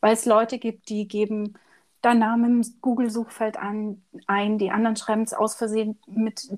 weil 0.00 0.12
es 0.14 0.26
Leute 0.26 0.58
gibt, 0.58 0.88
die 0.90 1.08
geben 1.08 1.54
dein 2.02 2.18
Name 2.18 2.46
im 2.46 2.64
Google-Suchfeld 2.80 3.56
ein, 3.56 4.02
ein, 4.26 4.58
die 4.58 4.70
anderen 4.70 4.96
schreiben 4.96 5.22
es 5.22 5.34
aus 5.34 5.54
Versehen 5.54 5.98
mit 6.06 6.48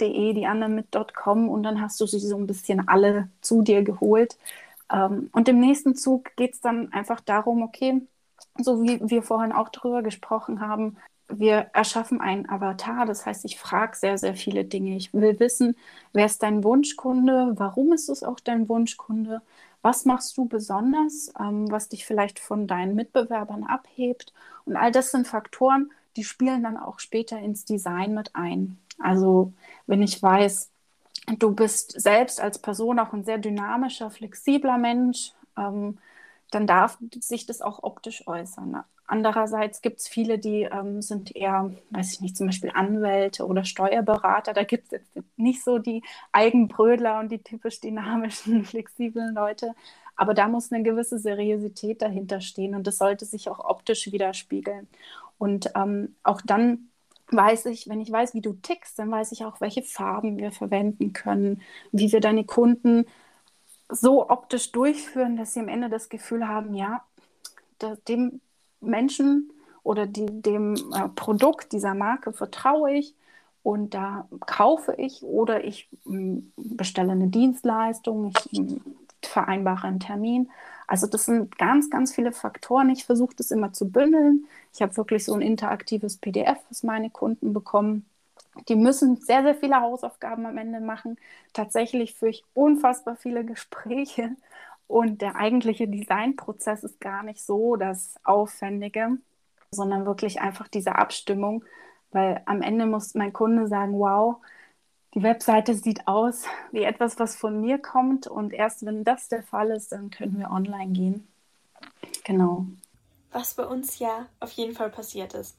.de, 0.00 0.32
die 0.34 0.46
anderen 0.46 0.74
mit 0.74 0.88
.com 1.14 1.48
und 1.48 1.62
dann 1.62 1.80
hast 1.80 2.00
du 2.00 2.06
sie 2.06 2.18
so 2.18 2.36
ein 2.36 2.46
bisschen 2.46 2.88
alle 2.88 3.30
zu 3.40 3.62
dir 3.62 3.82
geholt. 3.82 4.36
Ähm, 4.92 5.30
und 5.32 5.48
im 5.48 5.60
nächsten 5.60 5.94
Zug 5.96 6.36
geht 6.36 6.54
es 6.54 6.60
dann 6.60 6.92
einfach 6.92 7.20
darum, 7.20 7.62
okay, 7.62 8.02
so 8.58 8.82
wie 8.82 9.00
wir 9.02 9.22
vorhin 9.22 9.52
auch 9.52 9.70
drüber 9.70 10.02
gesprochen 10.02 10.60
haben, 10.60 10.96
wir 11.28 11.70
erschaffen 11.72 12.20
einen 12.20 12.48
Avatar. 12.48 13.06
Das 13.06 13.24
heißt, 13.26 13.44
ich 13.44 13.58
frage 13.58 13.96
sehr, 13.96 14.18
sehr 14.18 14.34
viele 14.34 14.64
Dinge. 14.64 14.96
Ich 14.96 15.14
will 15.14 15.40
wissen, 15.40 15.76
wer 16.12 16.26
ist 16.26 16.42
dein 16.42 16.62
Wunschkunde? 16.64 17.54
Warum 17.56 17.92
ist 17.92 18.08
es 18.08 18.22
auch 18.22 18.40
dein 18.40 18.68
Wunschkunde? 18.68 19.42
Was 19.82 20.04
machst 20.04 20.36
du 20.36 20.46
besonders, 20.46 21.32
ähm, 21.38 21.70
was 21.70 21.88
dich 21.88 22.06
vielleicht 22.06 22.38
von 22.38 22.66
deinen 22.66 22.94
Mitbewerbern 22.94 23.64
abhebt? 23.64 24.32
Und 24.64 24.76
all 24.76 24.92
das 24.92 25.10
sind 25.10 25.26
Faktoren, 25.26 25.90
die 26.16 26.24
spielen 26.24 26.62
dann 26.62 26.76
auch 26.76 27.00
später 27.00 27.38
ins 27.38 27.64
Design 27.64 28.14
mit 28.14 28.34
ein. 28.36 28.78
Also 28.98 29.52
wenn 29.86 30.02
ich 30.02 30.22
weiß, 30.22 30.70
du 31.38 31.54
bist 31.54 32.00
selbst 32.00 32.40
als 32.40 32.58
Person 32.60 32.98
auch 32.98 33.12
ein 33.12 33.24
sehr 33.24 33.38
dynamischer, 33.38 34.10
flexibler 34.10 34.78
Mensch, 34.78 35.32
ähm, 35.58 35.98
dann 36.50 36.66
darf 36.66 36.98
sich 37.20 37.46
das 37.46 37.62
auch 37.62 37.82
optisch 37.82 38.26
äußern. 38.28 38.84
Andererseits 39.06 39.82
gibt 39.82 40.00
es 40.00 40.08
viele, 40.08 40.38
die 40.38 40.62
ähm, 40.62 41.02
sind 41.02 41.34
eher, 41.36 41.72
weiß 41.90 42.14
ich 42.14 42.20
nicht, 42.20 42.36
zum 42.36 42.46
Beispiel 42.46 42.70
Anwälte 42.74 43.46
oder 43.46 43.64
Steuerberater. 43.64 44.52
Da 44.54 44.64
gibt 44.64 44.86
es 44.86 44.90
jetzt 44.92 45.10
nicht 45.36 45.62
so 45.62 45.78
die 45.78 46.02
Eigenbrödler 46.32 47.20
und 47.20 47.30
die 47.30 47.42
typisch 47.42 47.80
dynamischen, 47.80 48.64
flexiblen 48.66 49.34
Leute. 49.34 49.74
Aber 50.16 50.34
da 50.34 50.48
muss 50.48 50.72
eine 50.72 50.82
gewisse 50.82 51.18
Seriosität 51.18 52.02
dahinter 52.02 52.40
stehen 52.40 52.74
und 52.74 52.86
das 52.86 52.98
sollte 52.98 53.24
sich 53.24 53.48
auch 53.48 53.58
optisch 53.60 54.12
widerspiegeln. 54.12 54.88
Und 55.38 55.70
ähm, 55.74 56.16
auch 56.22 56.40
dann 56.42 56.88
weiß 57.28 57.66
ich, 57.66 57.88
wenn 57.88 58.00
ich 58.00 58.10
weiß, 58.12 58.34
wie 58.34 58.40
du 58.42 58.52
tickst, 58.54 58.98
dann 58.98 59.10
weiß 59.10 59.32
ich 59.32 59.44
auch, 59.44 59.60
welche 59.60 59.82
Farben 59.82 60.36
wir 60.38 60.52
verwenden 60.52 61.12
können, 61.12 61.62
wie 61.92 62.12
wir 62.12 62.20
deine 62.20 62.44
Kunden 62.44 63.06
so 63.88 64.28
optisch 64.30 64.72
durchführen, 64.72 65.36
dass 65.36 65.54
sie 65.54 65.60
am 65.60 65.68
Ende 65.68 65.88
das 65.88 66.08
Gefühl 66.08 66.48
haben, 66.48 66.74
ja, 66.74 67.04
dem 68.08 68.40
Menschen 68.82 69.50
oder 69.82 70.06
die, 70.06 70.26
dem 70.26 70.74
äh, 70.74 71.08
Produkt 71.14 71.72
dieser 71.72 71.94
Marke 71.94 72.32
vertraue 72.32 72.92
ich 72.92 73.14
und 73.62 73.94
da 73.94 74.26
kaufe 74.46 74.94
ich 74.98 75.22
oder 75.22 75.64
ich 75.64 75.88
mh, 76.04 76.18
mm, 76.18 76.52
bestelle 76.56 77.12
eine 77.12 77.28
Dienstleistung, 77.28 78.32
ich 78.50 78.58
mh, 78.58 78.74
mm, 78.74 78.80
vereinbare 79.22 79.86
einen 79.86 80.00
Termin. 80.00 80.50
Also 80.86 81.06
das 81.06 81.24
sind 81.26 81.56
ganz, 81.58 81.90
ganz 81.90 82.14
viele 82.14 82.32
Faktoren. 82.32 82.90
Ich 82.90 83.04
versuche 83.04 83.34
das 83.36 83.50
immer 83.50 83.72
zu 83.72 83.88
bündeln. 83.90 84.46
Ich 84.74 84.82
habe 84.82 84.96
wirklich 84.96 85.24
so 85.24 85.34
ein 85.34 85.40
interaktives 85.40 86.16
PDF, 86.18 86.58
was 86.68 86.82
meine 86.82 87.10
Kunden 87.10 87.52
bekommen. 87.52 88.04
Die 88.68 88.76
müssen 88.76 89.16
sehr, 89.16 89.42
sehr 89.42 89.54
viele 89.54 89.80
Hausaufgaben 89.80 90.44
am 90.44 90.58
Ende 90.58 90.80
machen. 90.80 91.16
Tatsächlich 91.52 92.14
führe 92.14 92.30
ich 92.32 92.44
unfassbar 92.54 93.16
viele 93.16 93.44
Gespräche 93.46 94.36
und 94.92 95.22
der 95.22 95.36
eigentliche 95.36 95.88
Designprozess 95.88 96.84
ist 96.84 97.00
gar 97.00 97.22
nicht 97.22 97.42
so 97.42 97.76
das 97.76 98.14
Aufwendige, 98.24 99.16
sondern 99.70 100.04
wirklich 100.04 100.42
einfach 100.42 100.68
diese 100.68 100.96
Abstimmung, 100.96 101.64
weil 102.10 102.42
am 102.44 102.60
Ende 102.60 102.84
muss 102.84 103.14
mein 103.14 103.32
Kunde 103.32 103.68
sagen, 103.68 103.98
wow, 103.98 104.36
die 105.14 105.22
Webseite 105.22 105.74
sieht 105.74 106.06
aus 106.06 106.44
wie 106.72 106.82
etwas, 106.82 107.18
was 107.18 107.36
von 107.36 107.58
mir 107.58 107.78
kommt 107.78 108.26
und 108.26 108.52
erst 108.52 108.84
wenn 108.84 109.02
das 109.02 109.28
der 109.28 109.42
Fall 109.42 109.70
ist, 109.70 109.92
dann 109.92 110.10
können 110.10 110.38
wir 110.38 110.50
online 110.50 110.92
gehen. 110.92 111.26
Genau. 112.24 112.66
Was 113.30 113.54
bei 113.54 113.64
uns 113.64 113.98
ja 113.98 114.26
auf 114.40 114.52
jeden 114.52 114.74
Fall 114.74 114.90
passiert 114.90 115.32
ist. 115.32 115.56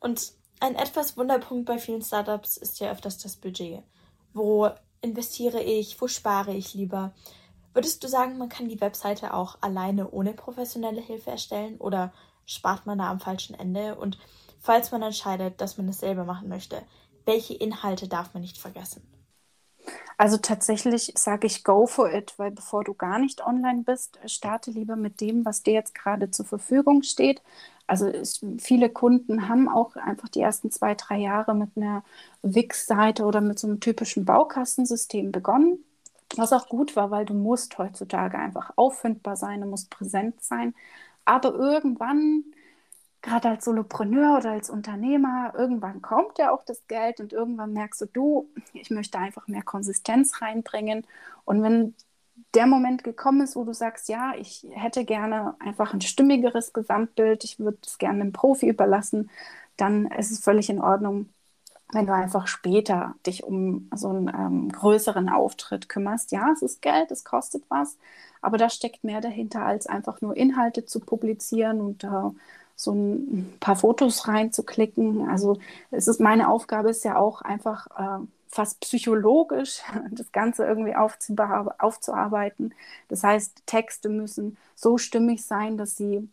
Und 0.00 0.32
ein 0.60 0.74
etwas 0.74 1.18
Wunderpunkt 1.18 1.66
bei 1.66 1.76
vielen 1.76 2.00
Startups 2.00 2.56
ist 2.56 2.80
ja 2.80 2.90
öfters 2.90 3.18
das 3.18 3.36
Budget. 3.36 3.82
Wo 4.32 4.70
investiere 5.02 5.62
ich? 5.62 6.00
Wo 6.00 6.08
spare 6.08 6.54
ich 6.54 6.72
lieber? 6.72 7.12
Würdest 7.72 8.02
du 8.02 8.08
sagen, 8.08 8.36
man 8.38 8.48
kann 8.48 8.68
die 8.68 8.80
Webseite 8.80 9.32
auch 9.32 9.58
alleine 9.60 10.10
ohne 10.10 10.32
professionelle 10.32 11.00
Hilfe 11.00 11.30
erstellen 11.30 11.76
oder 11.76 12.12
spart 12.44 12.86
man 12.86 12.98
da 12.98 13.10
am 13.10 13.20
falschen 13.20 13.54
Ende? 13.54 13.94
Und 13.94 14.18
falls 14.58 14.90
man 14.90 15.02
entscheidet, 15.02 15.60
dass 15.60 15.78
man 15.78 15.88
es 15.88 16.00
selber 16.00 16.24
machen 16.24 16.48
möchte, 16.48 16.82
welche 17.26 17.54
Inhalte 17.54 18.08
darf 18.08 18.34
man 18.34 18.42
nicht 18.42 18.58
vergessen? 18.58 19.02
Also 20.18 20.36
tatsächlich 20.36 21.12
sage 21.16 21.46
ich 21.46 21.64
go 21.64 21.86
for 21.86 22.12
it, 22.12 22.34
weil 22.38 22.50
bevor 22.50 22.84
du 22.84 22.92
gar 22.92 23.18
nicht 23.18 23.46
online 23.46 23.84
bist, 23.84 24.18
starte 24.26 24.70
lieber 24.70 24.96
mit 24.96 25.20
dem, 25.20 25.46
was 25.46 25.62
dir 25.62 25.72
jetzt 25.72 25.94
gerade 25.94 26.30
zur 26.30 26.44
Verfügung 26.44 27.02
steht. 27.02 27.40
Also 27.86 28.06
es, 28.06 28.44
viele 28.58 28.90
Kunden 28.90 29.48
haben 29.48 29.68
auch 29.68 29.96
einfach 29.96 30.28
die 30.28 30.40
ersten 30.40 30.70
zwei, 30.70 30.94
drei 30.94 31.18
Jahre 31.18 31.54
mit 31.54 31.70
einer 31.76 32.04
Wix-Seite 32.42 33.24
oder 33.24 33.40
mit 33.40 33.58
so 33.58 33.66
einem 33.66 33.80
typischen 33.80 34.24
Baukastensystem 34.26 35.32
begonnen 35.32 35.84
was 36.36 36.52
auch 36.52 36.68
gut 36.68 36.96
war, 36.96 37.10
weil 37.10 37.24
du 37.24 37.34
musst 37.34 37.78
heutzutage 37.78 38.38
einfach 38.38 38.72
auffindbar 38.76 39.36
sein, 39.36 39.60
du 39.60 39.66
musst 39.66 39.90
präsent 39.90 40.42
sein. 40.42 40.74
Aber 41.24 41.54
irgendwann, 41.54 42.44
gerade 43.22 43.50
als 43.50 43.64
Solopreneur 43.66 44.38
oder 44.38 44.52
als 44.52 44.70
Unternehmer, 44.70 45.52
irgendwann 45.56 46.02
kommt 46.02 46.38
ja 46.38 46.52
auch 46.52 46.64
das 46.64 46.86
Geld 46.88 47.20
und 47.20 47.32
irgendwann 47.32 47.72
merkst 47.72 48.00
du, 48.02 48.06
du, 48.06 48.50
ich 48.74 48.90
möchte 48.90 49.18
einfach 49.18 49.48
mehr 49.48 49.62
Konsistenz 49.62 50.40
reinbringen. 50.42 51.06
Und 51.44 51.62
wenn 51.62 51.94
der 52.54 52.66
Moment 52.66 53.04
gekommen 53.04 53.42
ist, 53.42 53.56
wo 53.56 53.64
du 53.64 53.74
sagst, 53.74 54.08
ja, 54.08 54.34
ich 54.38 54.66
hätte 54.72 55.04
gerne 55.04 55.54
einfach 55.60 55.94
ein 55.94 56.00
stimmigeres 56.00 56.72
Gesamtbild, 56.72 57.44
ich 57.44 57.58
würde 57.60 57.78
es 57.86 57.98
gerne 57.98 58.22
einem 58.22 58.32
Profi 58.32 58.68
überlassen, 58.68 59.30
dann 59.76 60.06
ist 60.08 60.30
es 60.30 60.40
völlig 60.40 60.70
in 60.70 60.80
Ordnung, 60.80 61.28
wenn 61.92 62.06
du 62.06 62.14
einfach 62.14 62.46
später 62.46 63.14
dich 63.26 63.44
um 63.44 63.88
so 63.94 64.08
einen 64.08 64.28
ähm, 64.28 64.72
größeren 64.72 65.28
Auftritt 65.28 65.88
kümmerst. 65.88 66.32
Ja, 66.32 66.50
es 66.52 66.62
ist 66.62 66.82
Geld, 66.82 67.10
es 67.10 67.24
kostet 67.24 67.64
was, 67.68 67.96
aber 68.42 68.58
da 68.58 68.70
steckt 68.70 69.04
mehr 69.04 69.20
dahinter, 69.20 69.64
als 69.64 69.86
einfach 69.86 70.20
nur 70.20 70.36
Inhalte 70.36 70.86
zu 70.86 71.00
publizieren 71.00 71.80
und 71.80 72.04
äh, 72.04 72.30
so 72.76 72.92
ein 72.92 73.56
paar 73.60 73.76
Fotos 73.76 74.26
reinzuklicken. 74.28 75.28
Also 75.28 75.58
es 75.90 76.08
ist 76.08 76.20
meine 76.20 76.48
Aufgabe 76.48 76.90
ist 76.90 77.04
ja 77.04 77.16
auch 77.18 77.42
einfach 77.42 77.86
äh, 77.98 78.24
fast 78.48 78.80
psychologisch 78.80 79.82
das 80.10 80.32
Ganze 80.32 80.64
irgendwie 80.64 80.94
aufzuarbeiten. 80.96 82.74
Das 83.08 83.22
heißt, 83.24 83.62
Texte 83.66 84.08
müssen 84.08 84.56
so 84.74 84.98
stimmig 84.98 85.44
sein, 85.44 85.76
dass 85.76 85.96
sie 85.96 86.28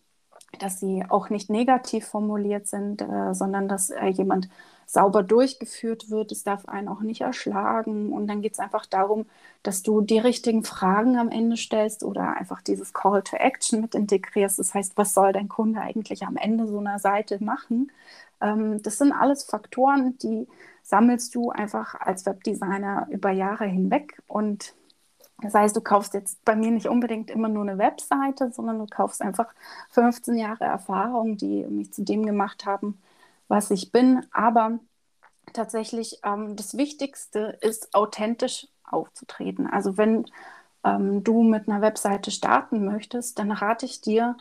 dass 0.60 0.80
sie 0.80 1.04
auch 1.10 1.30
nicht 1.30 1.50
negativ 1.50 2.08
formuliert 2.08 2.68
sind, 2.68 3.02
äh, 3.02 3.34
sondern 3.34 3.68
dass 3.68 3.90
äh, 3.90 4.08
jemand 4.08 4.50
sauber 4.88 5.22
durchgeführt 5.22 6.10
wird. 6.10 6.32
Es 6.32 6.44
darf 6.44 6.66
einen 6.68 6.88
auch 6.88 7.02
nicht 7.02 7.22
erschlagen. 7.22 8.14
Und 8.14 8.28
dann 8.28 8.42
geht 8.42 8.54
es 8.54 8.60
einfach 8.60 8.86
darum, 8.88 9.28
dass 9.62 9.84
du 9.84 10.02
die 10.02 10.18
richtigen 10.18 10.64
Fragen 10.64 11.18
am 11.18 11.30
Ende 11.30 11.58
stellst 11.58 12.04
oder 12.04 12.38
einfach 12.38 12.62
dieses 12.62 12.94
Call 12.94 13.22
to 13.22 13.36
Action 13.36 13.82
mit 13.82 13.94
integrierst. 13.96 14.58
Das 14.60 14.74
heißt, 14.74 14.98
was 14.98 15.14
soll 15.14 15.34
dein 15.34 15.50
Kunde 15.50 15.82
eigentlich 15.82 16.26
am 16.26 16.38
Ende 16.38 16.68
so 16.68 16.80
einer 16.80 17.00
Seite 17.00 17.44
machen? 17.44 17.92
Ähm, 18.42 18.82
das 18.82 18.98
sind 18.98 19.12
alles 19.12 19.44
Faktoren, 19.44 20.18
die 20.20 20.48
sammelst 20.84 21.36
du 21.36 21.52
einfach 21.52 21.96
als 21.96 22.26
Webdesigner 22.26 23.08
über 23.12 23.32
Jahre 23.32 23.66
hinweg 23.66 24.22
und 24.28 24.74
das 25.42 25.54
heißt, 25.54 25.76
du 25.76 25.82
kaufst 25.82 26.14
jetzt 26.16 26.44
bei 26.46 26.56
mir 26.56 26.72
nicht 26.72 26.88
unbedingt 26.88 27.30
immer 27.30 27.48
nur 27.48 27.62
eine 27.64 27.78
Webseite, 27.78 28.52
sondern 28.52 28.80
du 28.80 28.88
kaufst 28.88 29.22
einfach 29.22 29.54
15 29.92 30.36
Jahre 30.36 30.64
Erfahrung, 30.66 31.38
die 31.38 31.64
mich 31.66 31.94
zu 31.94 32.04
dem 32.04 32.26
gemacht 32.26 32.66
haben, 32.66 33.00
was 33.48 33.72
ich 33.72 33.92
bin. 33.92 34.26
Aber 34.32 34.80
tatsächlich 35.54 36.20
ähm, 36.24 36.56
das 36.56 36.78
Wichtigste 36.78 37.58
ist, 37.62 37.94
authentisch 37.94 38.68
aufzutreten. 38.84 39.68
Also 39.68 39.98
wenn 39.98 40.26
ähm, 40.84 41.24
du 41.24 41.44
mit 41.44 41.68
einer 41.68 41.82
Webseite 41.82 42.32
starten 42.32 42.86
möchtest, 42.86 43.40
dann 43.40 43.52
rate 43.52 43.86
ich 43.86 44.02
dir, 44.02 44.38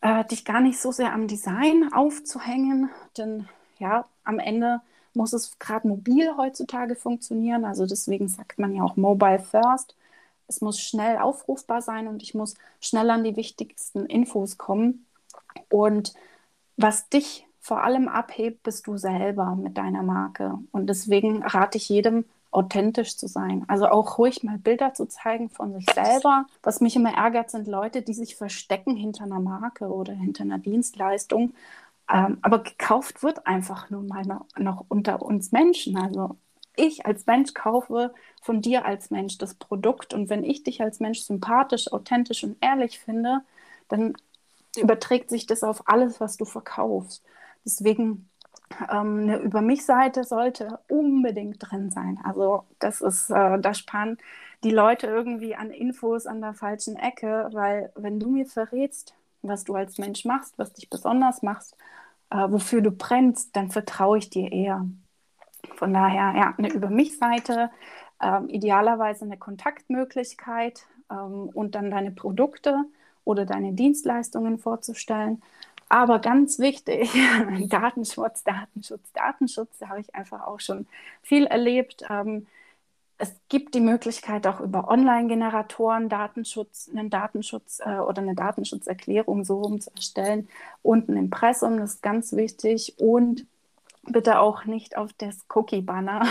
äh, 0.00 0.24
dich 0.24 0.44
gar 0.44 0.60
nicht 0.60 0.80
so 0.80 0.92
sehr 0.92 1.12
am 1.12 1.28
Design 1.28 1.92
aufzuhängen, 1.92 2.90
denn 3.16 3.48
ja, 3.78 4.06
am 4.24 4.38
Ende 4.38 4.80
muss 5.14 5.32
es 5.32 5.58
gerade 5.58 5.88
mobil 5.88 6.36
heutzutage 6.36 6.94
funktionieren. 6.94 7.64
Also 7.64 7.86
deswegen 7.86 8.28
sagt 8.28 8.58
man 8.58 8.74
ja 8.74 8.82
auch 8.82 8.96
Mobile 8.96 9.40
First 9.40 9.94
es 10.50 10.60
muss 10.60 10.80
schnell 10.80 11.16
aufrufbar 11.16 11.80
sein 11.80 12.08
und 12.08 12.22
ich 12.22 12.34
muss 12.34 12.54
schnell 12.80 13.08
an 13.10 13.24
die 13.24 13.36
wichtigsten 13.36 14.04
Infos 14.06 14.58
kommen. 14.58 15.06
Und 15.70 16.12
was 16.76 17.08
dich 17.08 17.46
vor 17.70 17.84
allem 17.84 18.08
abhebt, 18.08 18.64
bist 18.64 18.88
du 18.88 18.96
selber 18.96 19.54
mit 19.54 19.78
deiner 19.78 20.02
Marke. 20.02 20.58
Und 20.72 20.88
deswegen 20.88 21.44
rate 21.44 21.78
ich 21.78 21.88
jedem, 21.88 22.24
authentisch 22.50 23.16
zu 23.16 23.28
sein. 23.28 23.64
Also 23.68 23.86
auch 23.86 24.18
ruhig 24.18 24.42
mal 24.42 24.58
Bilder 24.58 24.92
zu 24.92 25.06
zeigen 25.06 25.50
von 25.50 25.72
sich 25.72 25.86
selber. 25.94 26.46
Was 26.64 26.80
mich 26.80 26.96
immer 26.96 27.14
ärgert, 27.14 27.48
sind 27.48 27.68
Leute, 27.68 28.02
die 28.02 28.12
sich 28.12 28.34
verstecken 28.34 28.96
hinter 28.96 29.22
einer 29.22 29.38
Marke 29.38 29.86
oder 29.86 30.12
hinter 30.12 30.42
einer 30.42 30.58
Dienstleistung. 30.58 31.54
Ähm, 32.12 32.38
aber 32.42 32.64
gekauft 32.64 33.22
wird 33.22 33.46
einfach 33.46 33.88
nur 33.88 34.02
mal 34.02 34.24
noch, 34.24 34.46
noch 34.58 34.84
unter 34.88 35.22
uns 35.22 35.52
Menschen. 35.52 35.96
Also 35.96 36.38
ich 36.74 37.06
als 37.06 37.26
Mensch 37.26 37.54
kaufe 37.54 38.12
von 38.42 38.62
dir 38.62 38.84
als 38.84 39.12
Mensch 39.12 39.38
das 39.38 39.54
Produkt. 39.54 40.12
Und 40.12 40.28
wenn 40.28 40.42
ich 40.42 40.64
dich 40.64 40.82
als 40.82 40.98
Mensch 40.98 41.20
sympathisch, 41.20 41.92
authentisch 41.92 42.42
und 42.42 42.56
ehrlich 42.60 42.98
finde, 42.98 43.42
dann 43.86 44.14
überträgt 44.76 45.30
sich 45.30 45.46
das 45.46 45.62
auf 45.62 45.84
alles, 45.86 46.18
was 46.18 46.36
du 46.36 46.44
verkaufst. 46.44 47.22
Deswegen 47.64 48.30
ähm, 48.90 49.20
eine 49.20 49.38
Über 49.38 49.60
mich-Seite 49.62 50.24
sollte 50.24 50.78
unbedingt 50.88 51.56
drin 51.60 51.90
sein. 51.90 52.18
Also 52.24 52.64
das 52.78 53.00
ist, 53.00 53.30
äh, 53.30 53.58
da 53.60 53.74
sparen 53.74 54.18
die 54.64 54.70
Leute 54.70 55.06
irgendwie 55.06 55.54
an 55.56 55.70
Infos 55.70 56.26
an 56.26 56.40
der 56.40 56.54
falschen 56.54 56.96
Ecke, 56.96 57.48
weil 57.52 57.92
wenn 57.96 58.20
du 58.20 58.30
mir 58.30 58.46
verrätst, 58.46 59.14
was 59.42 59.64
du 59.64 59.74
als 59.74 59.98
Mensch 59.98 60.24
machst, 60.24 60.58
was 60.58 60.72
dich 60.74 60.90
besonders 60.90 61.42
machst, 61.42 61.76
äh, 62.30 62.36
wofür 62.50 62.82
du 62.82 62.90
brennst, 62.90 63.56
dann 63.56 63.70
vertraue 63.70 64.18
ich 64.18 64.30
dir 64.30 64.52
eher. 64.52 64.86
Von 65.76 65.92
daher, 65.94 66.34
ja, 66.36 66.54
eine 66.58 66.72
Über 66.72 66.90
mich-Seite, 66.90 67.70
äh, 68.20 68.44
idealerweise 68.46 69.24
eine 69.24 69.38
Kontaktmöglichkeit 69.38 70.86
ähm, 71.10 71.50
und 71.54 71.74
dann 71.74 71.90
deine 71.90 72.10
Produkte 72.12 72.84
oder 73.24 73.46
deine 73.46 73.72
Dienstleistungen 73.72 74.58
vorzustellen. 74.58 75.42
Aber 75.90 76.20
ganz 76.20 76.60
wichtig, 76.60 77.10
Datenschutz, 77.68 78.44
Datenschutz, 78.44 79.12
Datenschutz, 79.12 79.78
da 79.78 79.88
habe 79.88 80.00
ich 80.00 80.14
einfach 80.14 80.46
auch 80.46 80.60
schon 80.60 80.86
viel 81.22 81.46
erlebt. 81.46 82.04
Ähm, 82.08 82.46
es 83.18 83.34
gibt 83.48 83.74
die 83.74 83.80
Möglichkeit, 83.80 84.46
auch 84.46 84.60
über 84.60 84.88
Online-Generatoren 84.88 86.08
Datenschutz, 86.08 86.88
einen 86.90 87.10
Datenschutz 87.10 87.80
äh, 87.84 87.98
oder 87.98 88.22
eine 88.22 88.36
Datenschutzerklärung 88.36 89.44
so 89.44 89.60
rum 89.62 89.80
zu 89.80 89.90
erstellen 89.94 90.48
und 90.82 91.08
ein 91.08 91.16
Impressum, 91.16 91.78
das 91.78 91.94
ist 91.94 92.02
ganz 92.02 92.34
wichtig. 92.34 92.94
Und 92.98 93.46
bitte 94.04 94.40
auch 94.40 94.66
nicht 94.66 94.96
auf 94.96 95.12
das 95.14 95.44
Cookie-Banner 95.54 96.24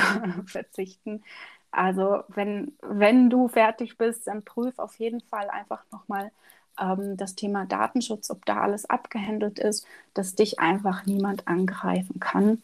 verzichten. 0.48 1.24
Also 1.72 2.24
wenn, 2.30 2.74
wenn 2.82 3.30
du 3.30 3.50
fertig 3.50 3.98
bist, 3.98 4.28
dann 4.28 4.44
prüf 4.44 4.80
auf 4.80 4.96
jeden 5.00 5.22
Fall 5.22 5.50
einfach 5.50 5.84
nochmal 5.92 6.32
ähm, 6.80 7.18
das 7.18 7.36
Thema 7.36 7.66
Datenschutz, 7.66 8.30
ob 8.30 8.46
da 8.46 8.62
alles 8.62 8.86
abgehandelt 8.86 9.60
ist, 9.60 9.86
dass 10.14 10.36
dich 10.36 10.60
einfach 10.60 11.06
niemand 11.06 11.48
angreifen 11.48 12.20
kann 12.20 12.62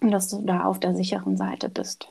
und 0.00 0.10
dass 0.10 0.28
du 0.28 0.42
da 0.42 0.64
auf 0.64 0.80
der 0.80 0.94
sicheren 0.94 1.36
Seite 1.36 1.68
bist. 1.68 2.08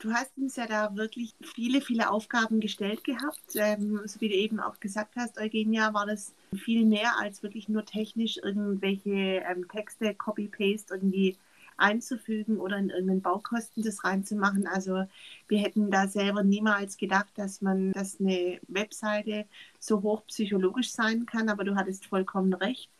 Du 0.00 0.14
hast 0.14 0.30
uns 0.38 0.56
ja 0.56 0.66
da 0.66 0.96
wirklich 0.96 1.34
viele, 1.42 1.82
viele 1.82 2.10
Aufgaben 2.10 2.60
gestellt 2.60 3.04
gehabt. 3.04 3.54
Ähm, 3.54 4.00
so 4.06 4.18
wie 4.22 4.30
du 4.30 4.34
eben 4.34 4.58
auch 4.58 4.80
gesagt 4.80 5.14
hast, 5.16 5.38
Eugenia, 5.38 5.92
war 5.92 6.06
das 6.06 6.32
viel 6.54 6.86
mehr 6.86 7.18
als 7.18 7.42
wirklich 7.42 7.68
nur 7.68 7.84
technisch 7.84 8.38
irgendwelche 8.38 9.10
ähm, 9.10 9.68
Texte, 9.68 10.14
Copy-Paste 10.14 10.94
irgendwie 10.94 11.36
einzufügen 11.80 12.58
oder 12.58 12.76
in 12.78 12.90
irgendeinen 12.90 13.22
Baukosten 13.22 13.82
das 13.82 14.04
reinzumachen. 14.04 14.66
Also 14.66 15.04
wir 15.48 15.58
hätten 15.58 15.90
da 15.90 16.08
selber 16.08 16.42
niemals 16.42 16.96
gedacht, 16.96 17.30
dass 17.36 17.60
man, 17.60 17.92
dass 17.92 18.20
eine 18.20 18.60
Webseite 18.68 19.46
so 19.78 20.02
hoch 20.02 20.26
psychologisch 20.26 20.92
sein 20.92 21.26
kann, 21.26 21.48
aber 21.48 21.64
du 21.64 21.76
hattest 21.76 22.06
vollkommen 22.06 22.54
recht. 22.54 22.90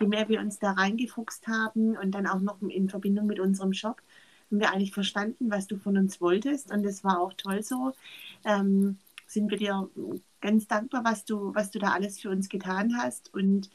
Je 0.00 0.06
mehr 0.06 0.28
wir 0.28 0.40
uns 0.40 0.58
da 0.58 0.72
reingefuchst 0.72 1.46
haben 1.46 1.96
und 1.96 2.12
dann 2.12 2.26
auch 2.26 2.40
noch 2.40 2.60
in 2.62 2.88
Verbindung 2.88 3.26
mit 3.26 3.38
unserem 3.38 3.72
Shop, 3.72 4.02
haben 4.50 4.60
wir 4.60 4.72
eigentlich 4.72 4.92
verstanden, 4.92 5.50
was 5.50 5.66
du 5.66 5.78
von 5.78 5.96
uns 5.96 6.20
wolltest 6.20 6.72
und 6.72 6.82
das 6.82 7.04
war 7.04 7.20
auch 7.20 7.32
toll 7.34 7.62
so. 7.62 7.92
Ähm, 8.44 8.98
sind 9.26 9.50
wir 9.50 9.58
dir 9.58 9.88
ganz 10.40 10.66
dankbar, 10.66 11.04
was 11.04 11.24
du, 11.24 11.54
was 11.54 11.70
du 11.70 11.78
da 11.78 11.92
alles 11.92 12.20
für 12.20 12.30
uns 12.30 12.48
getan 12.48 12.96
hast 12.98 13.32
und 13.32 13.70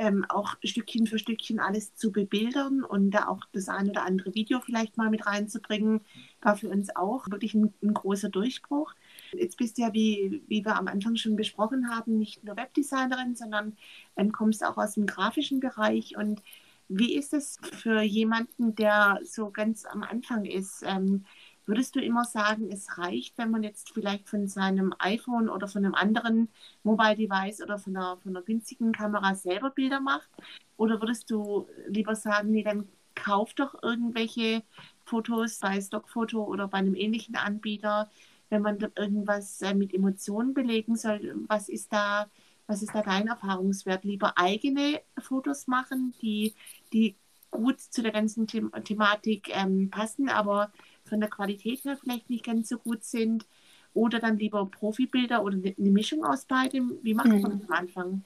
ähm, 0.00 0.24
auch 0.30 0.56
Stückchen 0.64 1.06
für 1.06 1.18
Stückchen 1.18 1.60
alles 1.60 1.94
zu 1.94 2.10
bebildern 2.10 2.82
und 2.82 3.10
da 3.10 3.28
auch 3.28 3.40
das 3.52 3.68
ein 3.68 3.90
oder 3.90 4.02
andere 4.02 4.34
Video 4.34 4.58
vielleicht 4.60 4.96
mal 4.96 5.10
mit 5.10 5.26
reinzubringen, 5.26 6.00
war 6.40 6.56
für 6.56 6.70
uns 6.70 6.96
auch 6.96 7.30
wirklich 7.30 7.52
ein, 7.52 7.74
ein 7.82 7.92
großer 7.92 8.30
Durchbruch. 8.30 8.94
Jetzt 9.32 9.58
bist 9.58 9.76
du 9.76 9.82
ja, 9.82 9.92
wie, 9.92 10.42
wie 10.48 10.64
wir 10.64 10.78
am 10.78 10.88
Anfang 10.88 11.16
schon 11.16 11.36
besprochen 11.36 11.90
haben, 11.90 12.16
nicht 12.16 12.42
nur 12.44 12.56
Webdesignerin, 12.56 13.36
sondern 13.36 13.76
ähm, 14.16 14.32
kommst 14.32 14.64
auch 14.64 14.78
aus 14.78 14.94
dem 14.94 15.04
grafischen 15.04 15.60
Bereich. 15.60 16.16
Und 16.16 16.42
wie 16.88 17.14
ist 17.14 17.34
es 17.34 17.58
für 17.62 18.00
jemanden, 18.00 18.74
der 18.74 19.20
so 19.22 19.50
ganz 19.50 19.84
am 19.84 20.02
Anfang 20.02 20.46
ist? 20.46 20.82
Ähm, 20.86 21.26
Würdest 21.70 21.94
du 21.94 22.00
immer 22.00 22.24
sagen, 22.24 22.68
es 22.72 22.98
reicht, 22.98 23.38
wenn 23.38 23.52
man 23.52 23.62
jetzt 23.62 23.90
vielleicht 23.94 24.28
von 24.28 24.48
seinem 24.48 24.92
iPhone 24.98 25.48
oder 25.48 25.68
von 25.68 25.84
einem 25.84 25.94
anderen 25.94 26.48
Mobile 26.82 27.14
Device 27.14 27.62
oder 27.62 27.78
von 27.78 27.96
einer, 27.96 28.16
von 28.16 28.34
einer 28.34 28.44
günstigen 28.44 28.90
Kamera 28.90 29.36
selber 29.36 29.70
Bilder 29.70 30.00
macht? 30.00 30.28
Oder 30.76 31.00
würdest 31.00 31.30
du 31.30 31.68
lieber 31.86 32.16
sagen, 32.16 32.50
nee, 32.50 32.64
dann 32.64 32.88
kauf 33.14 33.54
doch 33.54 33.80
irgendwelche 33.84 34.64
Fotos 35.04 35.60
bei 35.60 35.80
Stockfoto 35.80 36.42
oder 36.42 36.66
bei 36.66 36.78
einem 36.78 36.96
ähnlichen 36.96 37.36
Anbieter, 37.36 38.10
wenn 38.48 38.62
man 38.62 38.78
irgendwas 38.96 39.62
äh, 39.62 39.72
mit 39.72 39.94
Emotionen 39.94 40.54
belegen 40.54 40.96
soll? 40.96 41.36
Was 41.46 41.68
ist 41.68 41.92
da, 41.92 42.28
was 42.66 42.82
ist 42.82 42.96
da 42.96 43.02
dein 43.02 43.28
Erfahrungswert? 43.28 44.02
Lieber 44.02 44.36
eigene 44.36 45.02
Fotos 45.18 45.68
machen, 45.68 46.14
die, 46.20 46.52
die 46.92 47.14
gut 47.52 47.78
zu 47.78 48.02
der 48.02 48.10
ganzen 48.10 48.48
The 48.48 48.60
Thematik 48.82 49.50
ähm, 49.56 49.88
passen, 49.88 50.28
aber 50.28 50.72
von 51.10 51.20
der 51.20 51.28
Qualität 51.28 51.84
her 51.84 51.98
vielleicht 52.00 52.30
nicht 52.30 52.44
ganz 52.44 52.68
so 52.70 52.78
gut 52.78 53.04
sind. 53.04 53.46
Oder 53.92 54.20
dann 54.20 54.38
lieber 54.38 54.64
Profibilder 54.66 55.42
oder 55.42 55.56
eine 55.56 55.90
Mischung 55.90 56.24
aus 56.24 56.44
beidem. 56.44 56.98
Wie 57.02 57.12
macht 57.12 57.28
man 57.28 57.40
mhm. 57.40 57.62
am 57.68 57.72
Anfang? 57.72 58.24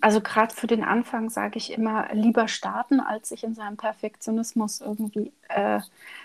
Also 0.00 0.20
gerade 0.20 0.54
für 0.54 0.66
den 0.66 0.82
Anfang 0.82 1.30
sage 1.30 1.58
ich 1.58 1.72
immer, 1.72 2.08
lieber 2.12 2.48
starten, 2.48 3.00
als 3.00 3.28
sich 3.28 3.44
in 3.44 3.54
seinem 3.54 3.76
Perfektionismus 3.76 4.80
irgendwie 4.80 5.32
äh, 5.48 5.80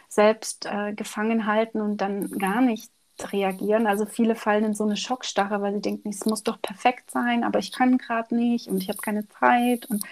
selbst 0.07 0.65
äh, 0.65 0.93
gefangen 0.93 1.45
halten 1.45 1.81
und 1.81 1.97
dann 1.97 2.29
gar 2.31 2.61
nicht 2.61 2.91
reagieren. 3.21 3.87
Also 3.87 4.05
viele 4.05 4.35
fallen 4.35 4.63
in 4.63 4.73
so 4.73 4.83
eine 4.83 4.97
Schockstarre, 4.97 5.61
weil 5.61 5.75
sie 5.75 5.81
denken, 5.81 6.09
es 6.09 6.25
muss 6.25 6.43
doch 6.43 6.61
perfekt 6.61 7.11
sein, 7.11 7.43
aber 7.43 7.59
ich 7.59 7.71
kann 7.71 7.97
gerade 7.97 8.35
nicht 8.35 8.67
und 8.67 8.81
ich 8.81 8.89
habe 8.89 8.99
keine 8.99 9.27
Zeit. 9.27 9.85
Und 9.87 10.03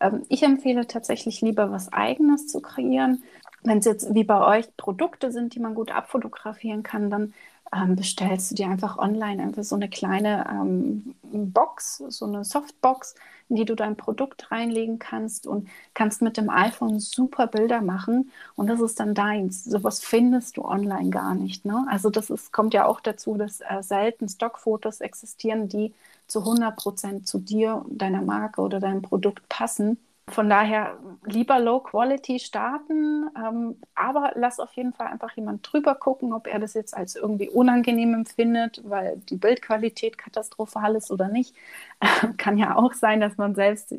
ähm, 0.00 0.24
ich 0.28 0.42
empfehle 0.42 0.86
tatsächlich 0.86 1.40
lieber 1.40 1.70
was 1.70 1.92
Eigenes 1.92 2.48
zu 2.48 2.60
kreieren 2.60 3.22
wenn 3.64 3.78
es 3.78 3.84
jetzt 3.86 4.14
wie 4.14 4.24
bei 4.24 4.58
euch 4.58 4.76
Produkte 4.76 5.32
sind, 5.32 5.54
die 5.54 5.60
man 5.60 5.74
gut 5.74 5.90
abfotografieren 5.90 6.82
kann, 6.82 7.10
dann 7.10 7.34
ähm, 7.74 7.96
bestellst 7.96 8.50
du 8.50 8.54
dir 8.54 8.68
einfach 8.68 8.98
online 8.98 9.42
einfach 9.42 9.64
so 9.64 9.74
eine 9.74 9.88
kleine 9.88 10.46
ähm, 10.50 11.14
Box, 11.22 12.02
so 12.08 12.26
eine 12.26 12.44
Softbox, 12.44 13.14
in 13.48 13.56
die 13.56 13.64
du 13.64 13.74
dein 13.74 13.96
Produkt 13.96 14.50
reinlegen 14.50 14.98
kannst 14.98 15.46
und 15.46 15.68
kannst 15.94 16.22
mit 16.22 16.36
dem 16.36 16.50
iPhone 16.50 17.00
super 17.00 17.46
Bilder 17.46 17.80
machen 17.80 18.30
und 18.56 18.68
das 18.68 18.80
ist 18.80 19.00
dann 19.00 19.14
deins. 19.14 19.64
Sowas 19.64 20.00
findest 20.04 20.56
du 20.56 20.64
online 20.64 21.10
gar 21.10 21.34
nicht. 21.34 21.64
Ne? 21.64 21.86
Also 21.90 22.10
das 22.10 22.30
ist, 22.30 22.52
kommt 22.52 22.74
ja 22.74 22.86
auch 22.86 23.00
dazu, 23.00 23.36
dass 23.36 23.60
äh, 23.60 23.82
selten 23.82 24.28
Stockfotos 24.28 25.00
existieren, 25.00 25.68
die 25.68 25.92
zu 26.26 26.40
100 26.40 26.76
Prozent 26.76 27.26
zu 27.28 27.38
dir, 27.38 27.84
deiner 27.88 28.22
Marke 28.22 28.60
oder 28.60 28.80
deinem 28.80 29.02
Produkt 29.02 29.48
passen. 29.48 29.98
Von 30.28 30.48
daher 30.48 30.98
lieber 31.24 31.60
Low 31.60 31.80
Quality 31.80 32.38
starten, 32.38 33.28
ähm, 33.36 33.76
aber 33.94 34.32
lass 34.36 34.58
auf 34.58 34.72
jeden 34.72 34.94
Fall 34.94 35.08
einfach 35.08 35.32
jemand 35.36 35.70
drüber 35.70 35.94
gucken, 35.94 36.32
ob 36.32 36.46
er 36.46 36.58
das 36.58 36.72
jetzt 36.74 36.96
als 36.96 37.14
irgendwie 37.14 37.50
unangenehm 37.50 38.14
empfindet, 38.14 38.80
weil 38.84 39.18
die 39.18 39.36
Bildqualität 39.36 40.16
katastrophal 40.16 40.96
ist 40.96 41.10
oder 41.10 41.28
nicht. 41.28 41.54
kann 42.38 42.56
ja 42.58 42.74
auch 42.76 42.94
sein, 42.94 43.20
dass 43.20 43.36
man 43.36 43.54
selbst 43.54 43.94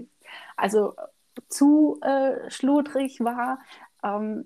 also 0.58 0.96
zu 1.50 2.00
äh, 2.02 2.50
schludrig 2.50 3.20
war. 3.22 3.60
Ähm, 4.04 4.46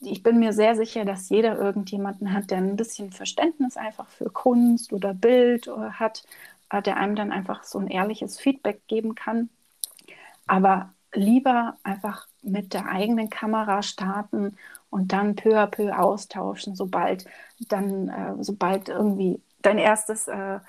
ich 0.00 0.22
bin 0.22 0.38
mir 0.38 0.52
sehr 0.54 0.76
sicher, 0.76 1.04
dass 1.04 1.28
jeder 1.28 1.58
irgendjemanden 1.58 2.32
hat, 2.32 2.50
der 2.50 2.58
ein 2.58 2.76
bisschen 2.76 3.12
Verständnis 3.12 3.76
einfach 3.76 4.08
für 4.08 4.30
Kunst 4.30 4.92
oder 4.92 5.14
Bild 5.14 5.68
oder 5.68 5.88
äh, 5.88 5.90
hat, 5.92 6.24
äh, 6.70 6.80
der 6.82 6.96
einem 6.96 7.16
dann 7.16 7.32
einfach 7.32 7.64
so 7.64 7.78
ein 7.78 7.88
ehrliches 7.88 8.38
Feedback 8.40 8.86
geben 8.88 9.14
kann. 9.14 9.50
Aber 10.46 10.92
lieber 11.14 11.76
einfach 11.82 12.26
mit 12.42 12.74
der 12.74 12.86
eigenen 12.86 13.30
Kamera 13.30 13.82
starten 13.82 14.56
und 14.90 15.12
dann 15.12 15.36
peu 15.36 15.58
à 15.58 15.66
peu 15.66 15.92
austauschen, 15.96 16.74
sobald 16.76 17.26
dann, 17.68 18.08
äh, 18.08 18.34
sobald 18.44 18.88
irgendwie 18.88 19.40
dein 19.62 19.78
erstes 19.78 20.28
äh, 20.28 20.60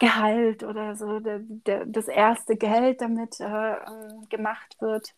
Gehalt 0.00 0.64
oder 0.64 0.96
so 0.96 1.20
der, 1.20 1.40
der, 1.40 1.86
das 1.86 2.08
erste 2.08 2.56
Geld 2.56 3.00
damit 3.00 3.40
äh, 3.40 3.44
ähm, 3.46 4.28
gemacht 4.28 4.76
wird. 4.80 5.14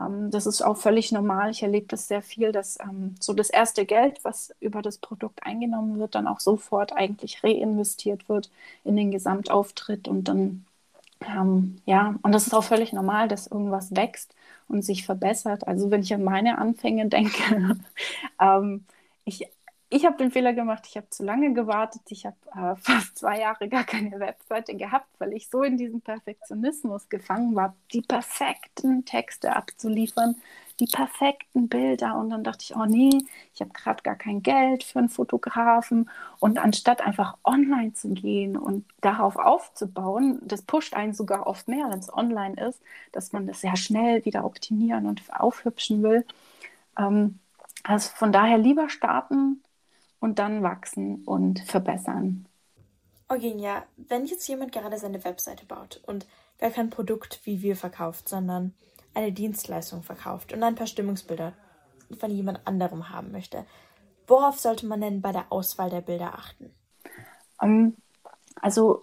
Ähm, 0.00 0.30
das 0.30 0.46
ist 0.46 0.62
auch 0.62 0.76
völlig 0.76 1.12
normal. 1.12 1.50
Ich 1.50 1.62
erlebe 1.62 1.86
das 1.88 2.08
sehr 2.08 2.22
viel, 2.22 2.52
dass 2.52 2.78
ähm, 2.80 3.16
so 3.20 3.32
das 3.34 3.50
erste 3.50 3.86
Geld, 3.86 4.20
was 4.24 4.54
über 4.60 4.82
das 4.82 4.98
Produkt 4.98 5.44
eingenommen 5.44 5.98
wird, 5.98 6.14
dann 6.14 6.28
auch 6.28 6.40
sofort 6.40 6.92
eigentlich 6.92 7.42
reinvestiert 7.44 8.28
wird 8.28 8.50
in 8.84 8.96
den 8.96 9.10
Gesamtauftritt 9.10 10.08
und 10.08 10.24
dann 10.28 10.64
ähm, 11.26 11.80
ja, 11.86 12.14
und 12.22 12.32
das 12.32 12.46
ist 12.46 12.54
auch 12.54 12.64
völlig 12.64 12.92
normal, 12.92 13.28
dass 13.28 13.46
irgendwas 13.46 13.94
wächst 13.94 14.34
und 14.68 14.82
sich 14.82 15.04
verbessert. 15.04 15.66
Also 15.68 15.90
wenn 15.90 16.02
ich 16.02 16.14
an 16.14 16.24
meine 16.24 16.58
Anfänge 16.58 17.08
denke, 17.08 17.76
ähm, 18.40 18.86
ich, 19.24 19.46
ich 19.92 20.06
habe 20.06 20.16
den 20.16 20.30
Fehler 20.30 20.52
gemacht, 20.52 20.84
ich 20.88 20.96
habe 20.96 21.10
zu 21.10 21.24
lange 21.24 21.52
gewartet. 21.52 22.02
Ich 22.10 22.24
habe 22.24 22.36
äh, 22.54 22.76
fast 22.80 23.18
zwei 23.18 23.40
Jahre 23.40 23.68
gar 23.68 23.84
keine 23.84 24.20
Webseite 24.20 24.76
gehabt, 24.76 25.08
weil 25.18 25.32
ich 25.32 25.48
so 25.50 25.62
in 25.64 25.76
diesem 25.76 26.00
Perfektionismus 26.00 27.08
gefangen 27.08 27.56
war, 27.56 27.74
die 27.92 28.00
perfekten 28.00 29.04
Texte 29.04 29.54
abzuliefern, 29.56 30.36
die 30.78 30.86
perfekten 30.86 31.68
Bilder. 31.68 32.16
Und 32.16 32.30
dann 32.30 32.44
dachte 32.44 32.64
ich, 32.64 32.76
oh 32.76 32.84
nee, 32.84 33.18
ich 33.52 33.60
habe 33.60 33.72
gerade 33.72 34.02
gar 34.04 34.14
kein 34.14 34.44
Geld 34.44 34.84
für 34.84 35.00
einen 35.00 35.08
Fotografen. 35.08 36.08
Und 36.38 36.58
anstatt 36.58 37.00
einfach 37.00 37.36
online 37.42 37.92
zu 37.92 38.10
gehen 38.10 38.56
und 38.56 38.84
darauf 39.00 39.36
aufzubauen, 39.36 40.38
das 40.42 40.62
pusht 40.62 40.94
einen 40.94 41.14
sogar 41.14 41.48
oft 41.48 41.66
mehr, 41.66 41.90
wenn 41.90 41.98
es 41.98 42.12
online 42.14 42.54
ist, 42.68 42.80
dass 43.10 43.32
man 43.32 43.48
das 43.48 43.60
sehr 43.60 43.76
schnell 43.76 44.24
wieder 44.24 44.44
optimieren 44.44 45.06
und 45.06 45.20
aufhübschen 45.32 46.04
will. 46.04 46.24
Ähm, 46.96 47.40
also 47.82 48.10
von 48.14 48.30
daher 48.30 48.58
lieber 48.58 48.88
starten 48.88 49.60
und 50.20 50.38
dann 50.38 50.62
wachsen 50.62 51.24
und 51.24 51.60
verbessern. 51.60 52.46
Eugenia, 53.28 53.84
wenn 53.96 54.26
jetzt 54.26 54.46
jemand 54.48 54.72
gerade 54.72 54.98
seine 54.98 55.24
Webseite 55.24 55.64
baut 55.66 56.00
und 56.06 56.26
gar 56.58 56.70
kein 56.70 56.90
Produkt 56.90 57.40
wie 57.44 57.62
wir 57.62 57.76
verkauft, 57.76 58.28
sondern 58.28 58.74
eine 59.14 59.32
Dienstleistung 59.32 60.02
verkauft 60.02 60.52
und 60.52 60.62
ein 60.62 60.74
paar 60.74 60.86
Stimmungsbilder 60.86 61.52
von 62.18 62.30
jemand 62.30 62.66
anderem 62.66 63.08
haben 63.08 63.32
möchte, 63.32 63.64
worauf 64.26 64.58
sollte 64.58 64.86
man 64.86 65.00
denn 65.00 65.20
bei 65.20 65.32
der 65.32 65.50
Auswahl 65.50 65.90
der 65.90 66.00
Bilder 66.00 66.34
achten? 66.34 66.70
Um, 67.60 67.68
ähm, 67.68 67.96
also 68.62 69.00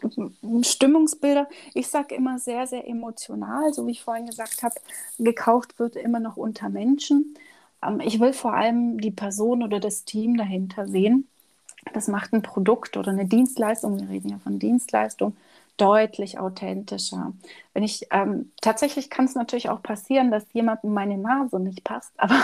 Stimmungsbilder, 0.61 1.47
ich 1.73 1.87
sage 1.87 2.13
immer 2.13 2.37
sehr, 2.37 2.67
sehr 2.67 2.87
emotional, 2.87 3.73
so 3.73 3.87
wie 3.87 3.91
ich 3.91 4.03
vorhin 4.03 4.27
gesagt 4.27 4.61
habe, 4.61 4.75
gekauft 5.17 5.79
wird 5.79 5.95
immer 5.95 6.19
noch 6.19 6.37
unter 6.37 6.69
Menschen. 6.69 7.35
Ähm, 7.83 7.99
ich 8.01 8.19
will 8.19 8.33
vor 8.33 8.53
allem 8.53 8.99
die 8.99 9.11
Person 9.11 9.63
oder 9.63 9.79
das 9.79 10.05
Team 10.05 10.37
dahinter 10.37 10.87
sehen. 10.87 11.27
Das 11.93 12.07
macht 12.07 12.33
ein 12.33 12.41
Produkt 12.41 12.97
oder 12.97 13.11
eine 13.11 13.25
Dienstleistung, 13.27 13.99
wir 13.99 14.09
reden 14.09 14.29
ja 14.29 14.39
von 14.39 14.59
Dienstleistung, 14.59 15.37
deutlich 15.77 16.39
authentischer. 16.39 17.33
Wenn 17.73 17.83
ich 17.83 18.07
ähm, 18.11 18.51
tatsächlich 18.61 19.09
kann 19.09 19.25
es 19.25 19.35
natürlich 19.35 19.69
auch 19.69 19.81
passieren, 19.83 20.31
dass 20.31 20.45
jemandem 20.53 20.93
meine 20.93 21.17
Nase 21.17 21.59
nicht 21.59 21.83
passt, 21.83 22.13
aber 22.19 22.41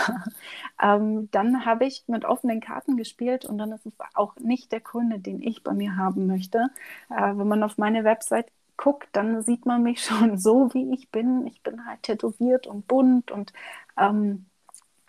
ähm, 0.82 1.28
dann 1.30 1.64
habe 1.66 1.86
ich 1.86 2.04
mit 2.06 2.24
offenen 2.24 2.60
Karten 2.60 2.96
gespielt 2.96 3.44
und 3.44 3.58
dann 3.58 3.72
ist 3.72 3.86
es 3.86 3.92
auch 4.14 4.36
nicht 4.36 4.72
der 4.72 4.80
Kunde, 4.80 5.18
den 5.18 5.42
ich 5.42 5.62
bei 5.62 5.72
mir 5.72 5.96
haben 5.96 6.26
möchte. 6.26 6.68
Äh, 7.10 7.36
wenn 7.36 7.48
man 7.48 7.62
auf 7.62 7.78
meine 7.78 8.04
Website 8.04 8.46
guckt, 8.76 9.08
dann 9.12 9.42
sieht 9.42 9.66
man 9.66 9.82
mich 9.82 10.04
schon 10.04 10.38
so, 10.38 10.72
wie 10.74 10.92
ich 10.94 11.10
bin. 11.10 11.46
Ich 11.46 11.62
bin 11.62 11.86
halt 11.86 12.02
tätowiert 12.02 12.66
und 12.66 12.86
bunt 12.88 13.30
und 13.30 13.52
ähm, 13.98 14.46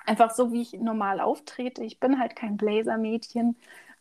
einfach 0.06 0.32
so, 0.32 0.52
wie 0.52 0.62
ich 0.62 0.74
normal 0.74 1.20
auftrete. 1.20 1.84
Ich 1.84 2.00
bin 2.00 2.20
halt 2.20 2.36
kein 2.36 2.58
Blazer-Mädchen. 2.58 3.58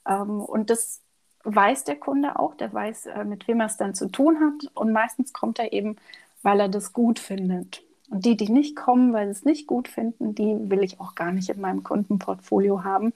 Ähm, 0.09 0.40
und 0.40 0.71
das 0.71 1.03
weiß 1.45 1.85
der 1.85 1.97
Kunde 1.97 2.38
auch, 2.38 2.55
der 2.55 2.73
weiß, 2.73 3.07
äh, 3.07 3.25
mit 3.25 3.47
wem 3.49 3.61
er 3.61 3.67
es 3.67 3.77
dann 3.77 3.95
zu 3.95 4.09
tun 4.09 4.38
hat. 4.40 4.71
Und 4.75 4.93
meistens 4.93 5.33
kommt 5.33 5.59
er 5.59 5.73
eben, 5.73 5.97
weil 6.43 6.61
er 6.61 6.69
das 6.69 6.93
gut 6.93 7.19
findet. 7.19 7.83
Und 8.11 8.25
die, 8.27 8.37
die 8.37 8.51
nicht 8.51 8.77
kommen, 8.77 9.12
weil 9.12 9.27
sie 9.27 9.33
es 9.33 9.45
nicht 9.45 9.67
gut 9.67 9.88
finden, 9.88 10.35
die 10.35 10.71
will 10.71 10.85
ich 10.85 11.01
auch 11.01 11.14
gar 11.14 11.33
nicht 11.33 11.49
in 11.49 11.61
meinem 11.61 11.83
Kundenportfolio 11.83 12.85
haben. 12.85 13.12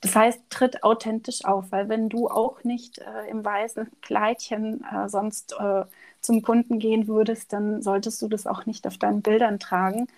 Das 0.00 0.16
heißt, 0.16 0.42
tritt 0.50 0.82
authentisch 0.82 1.44
auf, 1.44 1.70
weil 1.70 1.88
wenn 1.88 2.08
du 2.08 2.28
auch 2.28 2.64
nicht 2.64 2.98
äh, 2.98 3.28
im 3.30 3.44
weißen 3.44 3.88
Kleidchen 4.02 4.84
äh, 4.84 5.08
sonst 5.08 5.54
äh, 5.58 5.84
zum 6.20 6.42
Kunden 6.42 6.78
gehen 6.80 7.06
würdest, 7.06 7.52
dann 7.52 7.82
solltest 7.82 8.20
du 8.22 8.28
das 8.28 8.46
auch 8.46 8.66
nicht 8.66 8.86
auf 8.86 8.98
deinen 8.98 9.22
Bildern 9.22 9.58
tragen. 9.60 10.08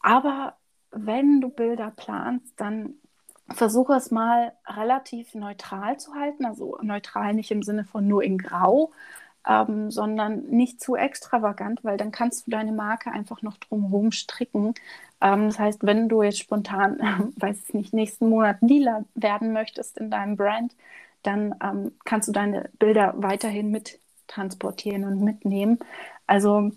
Aber 0.00 0.56
wenn 0.92 1.40
du 1.40 1.48
Bilder 1.48 1.92
planst, 1.94 2.52
dann 2.56 2.94
versuche 3.50 3.94
es 3.94 4.10
mal 4.10 4.52
relativ 4.66 5.34
neutral 5.34 5.98
zu 5.98 6.14
halten. 6.14 6.44
Also 6.44 6.78
neutral 6.82 7.34
nicht 7.34 7.50
im 7.50 7.62
Sinne 7.62 7.84
von 7.84 8.06
nur 8.06 8.22
in 8.22 8.38
Grau, 8.38 8.92
ähm, 9.48 9.90
sondern 9.90 10.44
nicht 10.46 10.80
zu 10.80 10.96
extravagant, 10.96 11.84
weil 11.84 11.96
dann 11.96 12.12
kannst 12.12 12.46
du 12.46 12.50
deine 12.50 12.72
Marke 12.72 13.10
einfach 13.10 13.42
noch 13.42 13.56
drumherum 13.58 14.12
stricken. 14.12 14.74
Ähm, 15.20 15.46
das 15.46 15.58
heißt, 15.58 15.84
wenn 15.84 16.08
du 16.08 16.22
jetzt 16.22 16.38
spontan, 16.38 17.00
äh, 17.00 17.40
weiß 17.40 17.64
ich 17.68 17.74
nicht, 17.74 17.92
nächsten 17.92 18.28
Monat 18.28 18.58
lila 18.60 19.04
werden 19.14 19.52
möchtest 19.52 19.98
in 19.98 20.10
deinem 20.10 20.36
Brand, 20.36 20.74
dann 21.22 21.54
ähm, 21.62 21.92
kannst 22.04 22.28
du 22.28 22.32
deine 22.32 22.70
Bilder 22.78 23.14
weiterhin 23.16 23.70
mit 23.70 24.00
transportieren 24.28 25.04
und 25.04 25.20
mitnehmen. 25.20 25.78
Also 26.26 26.70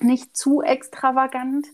nicht 0.00 0.36
zu 0.36 0.62
extravagant, 0.62 1.66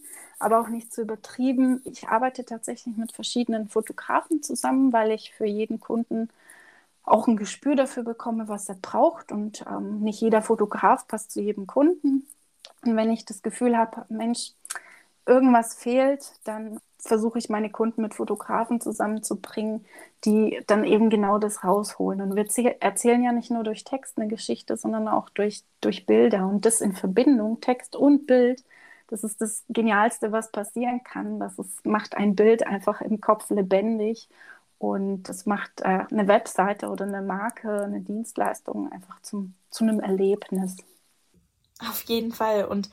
aber 0.44 0.60
auch 0.60 0.68
nicht 0.68 0.92
zu 0.92 1.02
übertrieben. 1.02 1.80
Ich 1.84 2.08
arbeite 2.08 2.44
tatsächlich 2.44 2.96
mit 2.96 3.12
verschiedenen 3.12 3.68
Fotografen 3.68 4.42
zusammen, 4.42 4.92
weil 4.92 5.10
ich 5.10 5.32
für 5.34 5.46
jeden 5.46 5.80
Kunden 5.80 6.28
auch 7.04 7.26
ein 7.28 7.36
Gespür 7.36 7.76
dafür 7.76 8.02
bekomme, 8.02 8.48
was 8.48 8.68
er 8.68 8.76
braucht. 8.76 9.32
Und 9.32 9.64
ähm, 9.68 10.00
nicht 10.00 10.20
jeder 10.20 10.42
Fotograf 10.42 11.06
passt 11.08 11.32
zu 11.32 11.40
jedem 11.40 11.66
Kunden. 11.66 12.26
Und 12.84 12.96
wenn 12.96 13.10
ich 13.10 13.24
das 13.24 13.42
Gefühl 13.42 13.76
habe, 13.76 14.04
Mensch, 14.08 14.52
irgendwas 15.26 15.74
fehlt, 15.74 16.32
dann 16.44 16.78
versuche 16.98 17.38
ich 17.38 17.48
meine 17.50 17.70
Kunden 17.70 18.02
mit 18.02 18.14
Fotografen 18.14 18.80
zusammenzubringen, 18.80 19.84
die 20.24 20.62
dann 20.66 20.84
eben 20.84 21.10
genau 21.10 21.38
das 21.38 21.64
rausholen. 21.64 22.20
Und 22.22 22.36
wir 22.36 22.82
erzählen 22.82 23.22
ja 23.22 23.32
nicht 23.32 23.50
nur 23.50 23.62
durch 23.62 23.84
Text 23.84 24.18
eine 24.18 24.28
Geschichte, 24.28 24.76
sondern 24.76 25.08
auch 25.08 25.28
durch, 25.30 25.64
durch 25.80 26.06
Bilder. 26.06 26.46
Und 26.46 26.64
das 26.64 26.80
in 26.80 26.94
Verbindung, 26.94 27.60
Text 27.60 27.96
und 27.96 28.26
Bild, 28.26 28.62
das 29.14 29.22
ist 29.22 29.40
das 29.40 29.64
Genialste, 29.68 30.32
was 30.32 30.50
passieren 30.50 31.04
kann. 31.04 31.38
Das 31.38 31.56
ist, 31.56 31.86
macht 31.86 32.16
ein 32.16 32.34
Bild 32.34 32.66
einfach 32.66 33.00
im 33.00 33.20
Kopf 33.20 33.48
lebendig 33.50 34.28
und 34.78 35.22
das 35.28 35.46
macht 35.46 35.82
äh, 35.82 36.04
eine 36.10 36.26
Webseite 36.26 36.88
oder 36.88 37.04
eine 37.04 37.22
Marke, 37.22 37.84
eine 37.84 38.00
Dienstleistung 38.00 38.90
einfach 38.90 39.22
zum, 39.22 39.54
zu 39.70 39.84
einem 39.84 40.00
Erlebnis. 40.00 40.76
Auf 41.78 42.02
jeden 42.02 42.32
Fall. 42.32 42.64
Und 42.64 42.90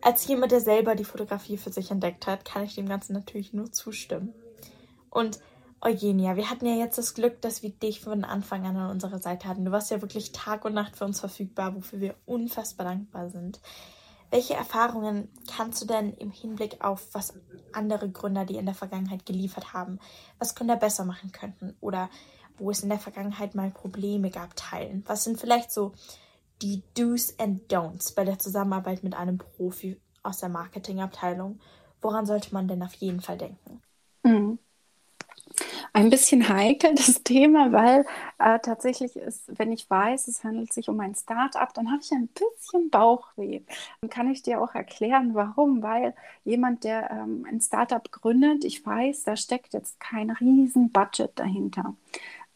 als 0.00 0.26
jemand, 0.26 0.52
der 0.52 0.62
selber 0.62 0.94
die 0.94 1.04
Fotografie 1.04 1.58
für 1.58 1.70
sich 1.70 1.90
entdeckt 1.90 2.26
hat, 2.26 2.46
kann 2.46 2.64
ich 2.64 2.74
dem 2.74 2.88
Ganzen 2.88 3.12
natürlich 3.12 3.52
nur 3.52 3.70
zustimmen. 3.70 4.32
Und 5.10 5.38
Eugenia, 5.82 6.36
wir 6.36 6.48
hatten 6.48 6.64
ja 6.64 6.76
jetzt 6.76 6.96
das 6.96 7.12
Glück, 7.12 7.42
dass 7.42 7.62
wir 7.62 7.70
dich 7.70 8.00
von 8.00 8.24
Anfang 8.24 8.64
an 8.64 8.76
an 8.78 8.90
unserer 8.90 9.18
Seite 9.18 9.48
hatten. 9.48 9.66
Du 9.66 9.70
warst 9.70 9.90
ja 9.90 10.00
wirklich 10.00 10.32
Tag 10.32 10.64
und 10.64 10.72
Nacht 10.72 10.96
für 10.96 11.04
uns 11.04 11.20
verfügbar, 11.20 11.76
wofür 11.76 12.00
wir 12.00 12.14
unfassbar 12.24 12.86
dankbar 12.86 13.28
sind. 13.28 13.60
Welche 14.30 14.54
Erfahrungen 14.54 15.28
kannst 15.50 15.82
du 15.82 15.86
denn 15.86 16.12
im 16.14 16.30
Hinblick 16.30 16.84
auf, 16.84 17.08
was 17.12 17.34
andere 17.72 18.10
Gründer, 18.10 18.44
die 18.44 18.56
in 18.56 18.66
der 18.66 18.74
Vergangenheit 18.74 19.26
geliefert 19.26 19.72
haben, 19.72 19.98
was 20.38 20.54
Gründer 20.54 20.76
besser 20.76 21.04
machen 21.04 21.32
könnten 21.32 21.76
oder 21.80 22.10
wo 22.56 22.70
es 22.70 22.82
in 22.82 22.88
der 22.88 22.98
Vergangenheit 22.98 23.54
mal 23.54 23.70
Probleme 23.70 24.30
gab, 24.30 24.56
teilen? 24.56 25.04
Was 25.06 25.24
sind 25.24 25.38
vielleicht 25.38 25.70
so 25.70 25.92
die 26.60 26.82
Do's 26.94 27.38
and 27.38 27.72
Don'ts 27.72 28.14
bei 28.14 28.24
der 28.24 28.38
Zusammenarbeit 28.38 29.04
mit 29.04 29.14
einem 29.14 29.38
Profi 29.38 30.00
aus 30.22 30.38
der 30.38 30.48
Marketingabteilung? 30.48 31.60
Woran 32.00 32.26
sollte 32.26 32.52
man 32.52 32.68
denn 32.68 32.82
auf 32.82 32.94
jeden 32.94 33.20
Fall 33.20 33.38
denken? 33.38 33.80
Mhm 34.24 34.58
ein 35.98 36.10
bisschen 36.10 36.48
heikel, 36.48 36.94
das 36.94 37.22
Thema, 37.24 37.72
weil 37.72 38.06
äh, 38.38 38.58
tatsächlich 38.60 39.16
ist, 39.16 39.58
wenn 39.58 39.72
ich 39.72 39.90
weiß, 39.90 40.28
es 40.28 40.44
handelt 40.44 40.72
sich 40.72 40.88
um 40.88 41.00
ein 41.00 41.14
Start-up, 41.14 41.74
dann 41.74 41.90
habe 41.90 42.00
ich 42.02 42.12
ein 42.12 42.28
bisschen 42.28 42.88
Bauchweh. 42.90 43.62
Dann 44.00 44.10
kann 44.10 44.30
ich 44.30 44.42
dir 44.42 44.62
auch 44.62 44.74
erklären, 44.74 45.34
warum. 45.34 45.82
Weil 45.82 46.14
jemand, 46.44 46.84
der 46.84 47.10
ähm, 47.10 47.44
ein 47.50 47.60
Start-up 47.60 48.12
gründet, 48.12 48.64
ich 48.64 48.84
weiß, 48.86 49.24
da 49.24 49.36
steckt 49.36 49.72
jetzt 49.74 49.98
kein 49.98 50.30
riesen 50.30 50.90
Budget 50.90 51.32
dahinter. 51.34 51.96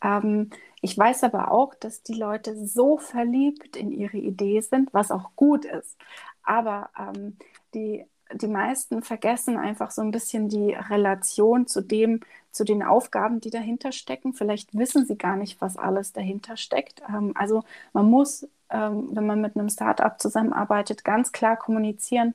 Ähm, 0.03 0.51
ich 0.81 0.97
weiß 0.97 1.25
aber 1.25 1.51
auch, 1.51 1.75
dass 1.75 2.03
die 2.03 2.15
Leute 2.15 2.67
so 2.67 2.97
verliebt 2.99 3.77
in 3.77 3.93
ihre 3.93 4.19
Idee 4.19 4.61
sind, 4.61 4.95
was 4.95 5.11
auch 5.11 5.31
gut 5.37 5.65
ist. 5.65 5.97
Aber 6.45 6.91
ähm, 6.99 7.37
die 7.75 8.05
die 8.35 8.47
meisten 8.47 9.03
vergessen 9.03 9.59
einfach 9.59 9.91
so 9.91 10.03
ein 10.03 10.11
bisschen 10.11 10.49
die 10.49 10.73
Relation 10.73 11.67
zu 11.67 11.83
dem, 11.83 12.21
zu 12.53 12.65
den 12.65 12.83
Aufgaben, 12.83 13.41
die 13.41 13.51
dahinter 13.51 13.93
stecken. 13.93 14.35
Vielleicht 14.35 14.77
wissen 14.77 15.07
sie 15.07 15.17
gar 15.17 15.37
nicht, 15.37 15.61
was 15.61 15.77
alles 15.77 16.13
dahinter 16.13 16.57
steckt. 16.57 17.03
Ähm, 17.09 17.33
also 17.35 17.65
man 17.93 18.07
muss, 18.11 18.49
ähm, 18.71 19.09
wenn 19.13 19.27
man 19.27 19.41
mit 19.41 19.57
einem 19.57 19.69
Startup 19.69 20.21
zusammenarbeitet, 20.21 21.05
ganz 21.05 21.33
klar 21.33 21.57
kommunizieren, 21.57 22.35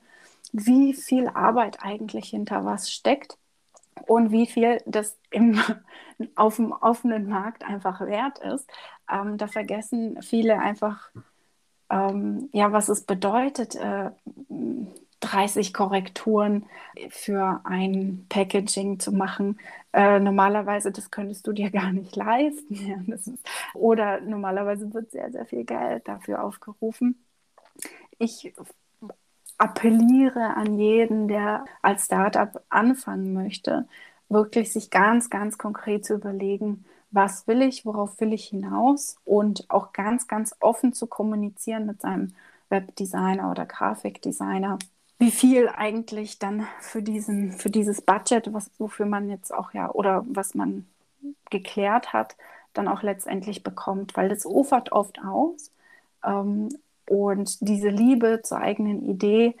wie 0.52 0.94
viel 0.94 1.28
Arbeit 1.28 1.78
eigentlich 1.82 2.30
hinter 2.30 2.64
was 2.64 2.90
steckt 2.90 3.38
und 4.06 4.30
wie 4.32 4.46
viel 4.46 4.80
das 4.86 5.16
im, 5.30 5.60
auf 6.36 6.56
dem 6.56 6.72
offenen 6.72 7.28
Markt 7.28 7.64
einfach 7.64 8.00
wert 8.00 8.38
ist. 8.40 8.68
Ähm, 9.10 9.38
da 9.38 9.46
vergessen 9.46 10.22
viele 10.22 10.58
einfach, 10.58 11.10
ähm, 11.90 12.48
ja, 12.52 12.72
was 12.72 12.88
es 12.88 13.04
bedeutet, 13.04 13.74
äh, 13.76 14.10
30 15.20 15.74
Korrekturen 15.74 16.66
für 17.10 17.60
ein 17.64 18.26
Packaging 18.28 19.00
zu 19.00 19.12
machen. 19.12 19.58
Äh, 19.92 20.20
normalerweise, 20.20 20.92
das 20.92 21.10
könntest 21.10 21.46
du 21.46 21.52
dir 21.52 21.70
gar 21.72 21.92
nicht 21.92 22.16
leisten. 22.16 22.74
Ja, 22.74 23.14
ist, 23.14 23.30
oder 23.74 24.20
normalerweise 24.20 24.92
wird 24.94 25.10
sehr, 25.10 25.30
sehr 25.32 25.46
viel 25.46 25.64
Geld 25.64 26.06
dafür 26.08 26.44
aufgerufen. 26.44 27.24
Ich 28.18 28.52
appelliere 29.58 30.56
an 30.56 30.78
jeden, 30.78 31.28
der 31.28 31.64
als 31.82 32.06
Startup 32.06 32.62
anfangen 32.68 33.32
möchte, 33.32 33.88
wirklich 34.28 34.72
sich 34.72 34.90
ganz, 34.90 35.30
ganz 35.30 35.58
konkret 35.58 36.04
zu 36.04 36.14
überlegen, 36.14 36.84
was 37.10 37.46
will 37.46 37.62
ich, 37.62 37.86
worauf 37.86 38.20
will 38.20 38.32
ich 38.32 38.46
hinaus 38.48 39.18
und 39.24 39.68
auch 39.70 39.92
ganz, 39.92 40.28
ganz 40.28 40.54
offen 40.60 40.92
zu 40.92 41.06
kommunizieren 41.06 41.86
mit 41.86 42.00
seinem 42.02 42.34
Webdesigner 42.68 43.50
oder 43.50 43.66
Grafikdesigner, 43.66 44.78
wie 45.18 45.30
viel 45.30 45.68
eigentlich 45.68 46.38
dann 46.38 46.66
für 46.80 47.02
diesen, 47.02 47.52
für 47.52 47.70
dieses 47.70 48.00
Budget, 48.00 48.52
was, 48.52 48.70
wofür 48.78 49.06
man 49.06 49.28
jetzt 49.28 49.52
auch 49.52 49.72
ja, 49.74 49.90
oder 49.90 50.24
was 50.28 50.54
man 50.54 50.86
geklärt 51.50 52.12
hat, 52.12 52.36
dann 52.74 52.88
auch 52.88 53.02
letztendlich 53.02 53.62
bekommt, 53.62 54.16
weil 54.16 54.28
das 54.28 54.46
ufert 54.46 54.92
oft 54.92 55.20
aus. 55.24 55.72
Ähm, 56.24 56.68
und 57.08 57.58
diese 57.60 57.88
Liebe 57.88 58.40
zur 58.42 58.58
eigenen 58.58 59.08
Idee, 59.08 59.56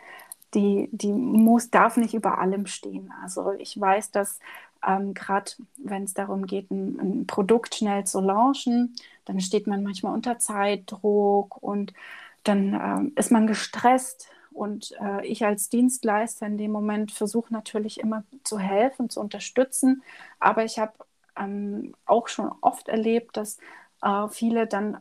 die, 0.54 0.88
die 0.92 1.12
muss, 1.12 1.70
darf 1.70 1.96
nicht 1.96 2.14
über 2.14 2.38
allem 2.38 2.66
stehen. 2.66 3.12
Also 3.22 3.52
ich 3.52 3.78
weiß, 3.78 4.10
dass 4.12 4.38
ähm, 4.86 5.14
gerade 5.14 5.50
wenn 5.76 6.04
es 6.04 6.14
darum 6.14 6.46
geht, 6.46 6.70
ein, 6.70 6.98
ein, 7.00 7.26
Produkt 7.26 7.74
schnell 7.74 8.04
zu 8.04 8.20
launchen, 8.20 8.94
dann 9.24 9.40
steht 9.40 9.66
man 9.66 9.82
manchmal 9.82 10.14
unter 10.14 10.38
Zeitdruck 10.38 11.60
und 11.62 11.92
dann 12.44 12.74
ähm, 12.74 13.12
ist 13.16 13.32
man 13.32 13.46
gestresst. 13.46 14.28
Und 14.58 14.92
äh, 15.00 15.24
ich 15.26 15.44
als 15.44 15.68
Dienstleister 15.68 16.46
in 16.46 16.58
dem 16.58 16.72
Moment 16.72 17.12
versuche 17.12 17.52
natürlich 17.52 18.00
immer 18.00 18.24
zu 18.44 18.58
helfen, 18.58 19.08
zu 19.08 19.20
unterstützen. 19.20 20.02
Aber 20.40 20.64
ich 20.64 20.78
habe 20.78 20.92
ähm, 21.36 21.94
auch 22.06 22.28
schon 22.28 22.50
oft 22.60 22.88
erlebt, 22.88 23.36
dass 23.36 23.58
äh, 24.02 24.28
viele 24.28 24.66
dann 24.66 24.98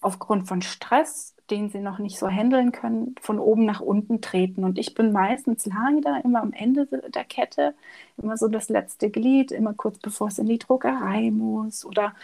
aufgrund 0.00 0.48
von 0.48 0.62
Stress, 0.62 1.34
den 1.50 1.68
sie 1.70 1.80
noch 1.80 1.98
nicht 1.98 2.18
so 2.18 2.28
handeln 2.28 2.72
können, 2.72 3.14
von 3.20 3.38
oben 3.38 3.66
nach 3.66 3.80
unten 3.80 4.20
treten. 4.22 4.64
Und 4.64 4.78
ich 4.78 4.94
bin 4.94 5.12
meistens 5.12 5.66
leider 5.66 6.24
immer 6.24 6.40
am 6.42 6.52
Ende 6.52 6.86
der 6.86 7.24
Kette, 7.24 7.74
immer 8.16 8.36
so 8.38 8.48
das 8.48 8.68
letzte 8.70 9.10
Glied, 9.10 9.52
immer 9.52 9.74
kurz 9.74 9.98
bevor 9.98 10.28
es 10.28 10.38
in 10.38 10.46
die 10.46 10.58
Druckerei 10.58 11.30
muss 11.30 11.84
oder 11.84 12.14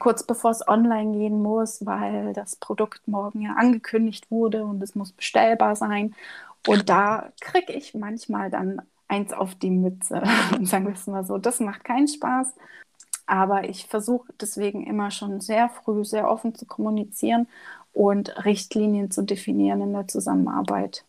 kurz 0.00 0.22
bevor 0.24 0.50
es 0.50 0.66
online 0.66 1.12
gehen 1.12 1.42
muss, 1.42 1.84
weil 1.86 2.32
das 2.32 2.56
Produkt 2.56 3.06
morgen 3.08 3.42
ja 3.42 3.54
angekündigt 3.56 4.30
wurde 4.30 4.64
und 4.64 4.82
es 4.82 4.94
muss 4.94 5.12
bestellbar 5.12 5.76
sein. 5.76 6.14
Und 6.66 6.88
da 6.88 7.32
kriege 7.40 7.72
ich 7.72 7.94
manchmal 7.94 8.50
dann 8.50 8.82
eins 9.08 9.32
auf 9.32 9.54
die 9.54 9.70
Mütze 9.70 10.22
und 10.56 10.66
sagen 10.68 10.86
wir 10.86 10.94
es 10.94 11.06
mal 11.06 11.24
so, 11.24 11.38
das 11.38 11.60
macht 11.60 11.84
keinen 11.84 12.08
Spaß. 12.08 12.54
Aber 13.26 13.68
ich 13.68 13.86
versuche 13.86 14.32
deswegen 14.40 14.84
immer 14.86 15.10
schon 15.10 15.40
sehr 15.40 15.68
früh, 15.70 16.04
sehr 16.04 16.28
offen 16.30 16.54
zu 16.54 16.66
kommunizieren 16.66 17.48
und 17.92 18.44
Richtlinien 18.44 19.10
zu 19.10 19.22
definieren 19.22 19.82
in 19.82 19.92
der 19.92 20.08
Zusammenarbeit. 20.08 21.04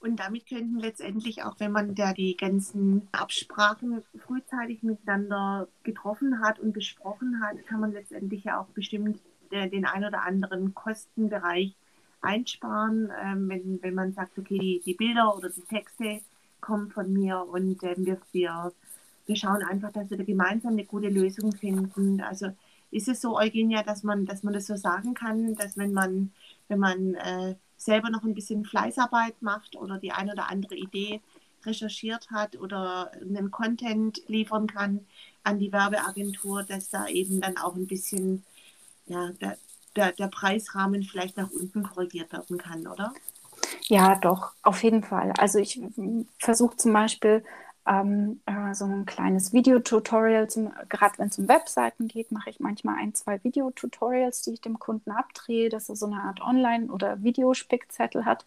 Und 0.00 0.16
damit 0.16 0.48
könnten 0.48 0.78
letztendlich 0.78 1.42
auch, 1.42 1.60
wenn 1.60 1.72
man 1.72 1.94
da 1.94 2.12
die 2.12 2.36
ganzen 2.36 3.08
Absprachen 3.12 4.02
frühzeitig 4.26 4.82
miteinander 4.82 5.68
getroffen 5.82 6.40
hat 6.40 6.58
und 6.58 6.72
besprochen 6.72 7.42
hat, 7.42 7.66
kann 7.66 7.80
man 7.80 7.92
letztendlich 7.92 8.44
ja 8.44 8.60
auch 8.60 8.68
bestimmt 8.68 9.20
den 9.52 9.84
ein 9.84 10.04
oder 10.04 10.22
anderen 10.22 10.74
Kostenbereich 10.74 11.74
einsparen, 12.22 13.10
ähm, 13.22 13.48
wenn, 13.48 13.82
wenn 13.82 13.94
man 13.94 14.12
sagt, 14.12 14.38
okay, 14.38 14.58
die, 14.58 14.82
die 14.84 14.94
Bilder 14.94 15.36
oder 15.36 15.50
die 15.50 15.62
Texte 15.62 16.20
kommen 16.60 16.90
von 16.90 17.12
mir 17.12 17.44
und 17.50 17.82
ähm, 17.82 18.06
wir, 18.06 18.20
wir 18.32 18.72
wir 19.30 19.36
schauen 19.36 19.62
einfach, 19.62 19.92
dass 19.92 20.10
wir 20.10 20.18
da 20.18 20.24
gemeinsam 20.24 20.72
eine 20.72 20.84
gute 20.84 21.08
Lösung 21.08 21.52
finden. 21.52 22.20
Also 22.20 22.48
ist 22.90 23.06
es 23.06 23.20
so, 23.20 23.38
Eugenia, 23.38 23.84
dass 23.84 24.02
man, 24.02 24.26
dass 24.26 24.42
man 24.42 24.52
das 24.52 24.66
so 24.66 24.74
sagen 24.74 25.14
kann, 25.14 25.54
dass 25.54 25.78
wenn 25.78 25.92
man, 25.92 26.32
wenn 26.66 26.80
man 26.80 27.14
äh, 27.14 27.54
selber 27.80 28.10
noch 28.10 28.24
ein 28.24 28.34
bisschen 28.34 28.64
Fleißarbeit 28.64 29.40
macht 29.40 29.74
oder 29.74 29.98
die 29.98 30.12
eine 30.12 30.32
oder 30.32 30.50
andere 30.50 30.76
Idee 30.76 31.20
recherchiert 31.64 32.30
hat 32.30 32.56
oder 32.56 33.10
einen 33.20 33.50
Content 33.50 34.20
liefern 34.28 34.66
kann 34.66 35.06
an 35.42 35.58
die 35.58 35.72
Werbeagentur, 35.72 36.62
dass 36.62 36.90
da 36.90 37.06
eben 37.06 37.40
dann 37.40 37.56
auch 37.56 37.74
ein 37.74 37.86
bisschen 37.86 38.44
ja, 39.06 39.30
der, 39.40 39.56
der, 39.96 40.12
der 40.12 40.28
Preisrahmen 40.28 41.02
vielleicht 41.02 41.36
nach 41.36 41.50
unten 41.50 41.82
korrigiert 41.82 42.32
werden 42.32 42.58
kann, 42.58 42.86
oder? 42.86 43.12
Ja, 43.88 44.14
doch, 44.16 44.52
auf 44.62 44.82
jeden 44.82 45.02
Fall. 45.02 45.32
Also 45.38 45.58
ich 45.58 45.80
versuche 46.38 46.76
zum 46.76 46.92
Beispiel 46.92 47.44
ähm, 47.90 48.40
äh, 48.46 48.72
so 48.72 48.84
ein 48.84 49.04
kleines 49.04 49.52
Videotutorial, 49.52 50.46
gerade 50.88 51.18
wenn 51.18 51.28
es 51.28 51.38
um 51.38 51.48
Webseiten 51.48 52.06
geht, 52.06 52.30
mache 52.30 52.50
ich 52.50 52.60
manchmal 52.60 52.96
ein, 53.00 53.14
zwei 53.14 53.42
Videotutorials, 53.42 54.42
die 54.42 54.52
ich 54.52 54.60
dem 54.60 54.78
Kunden 54.78 55.10
abdrehe, 55.10 55.68
dass 55.70 55.88
er 55.88 55.96
so 55.96 56.06
eine 56.06 56.22
Art 56.22 56.40
Online- 56.40 56.90
oder 56.92 57.22
Videospickzettel 57.24 58.24
hat, 58.24 58.46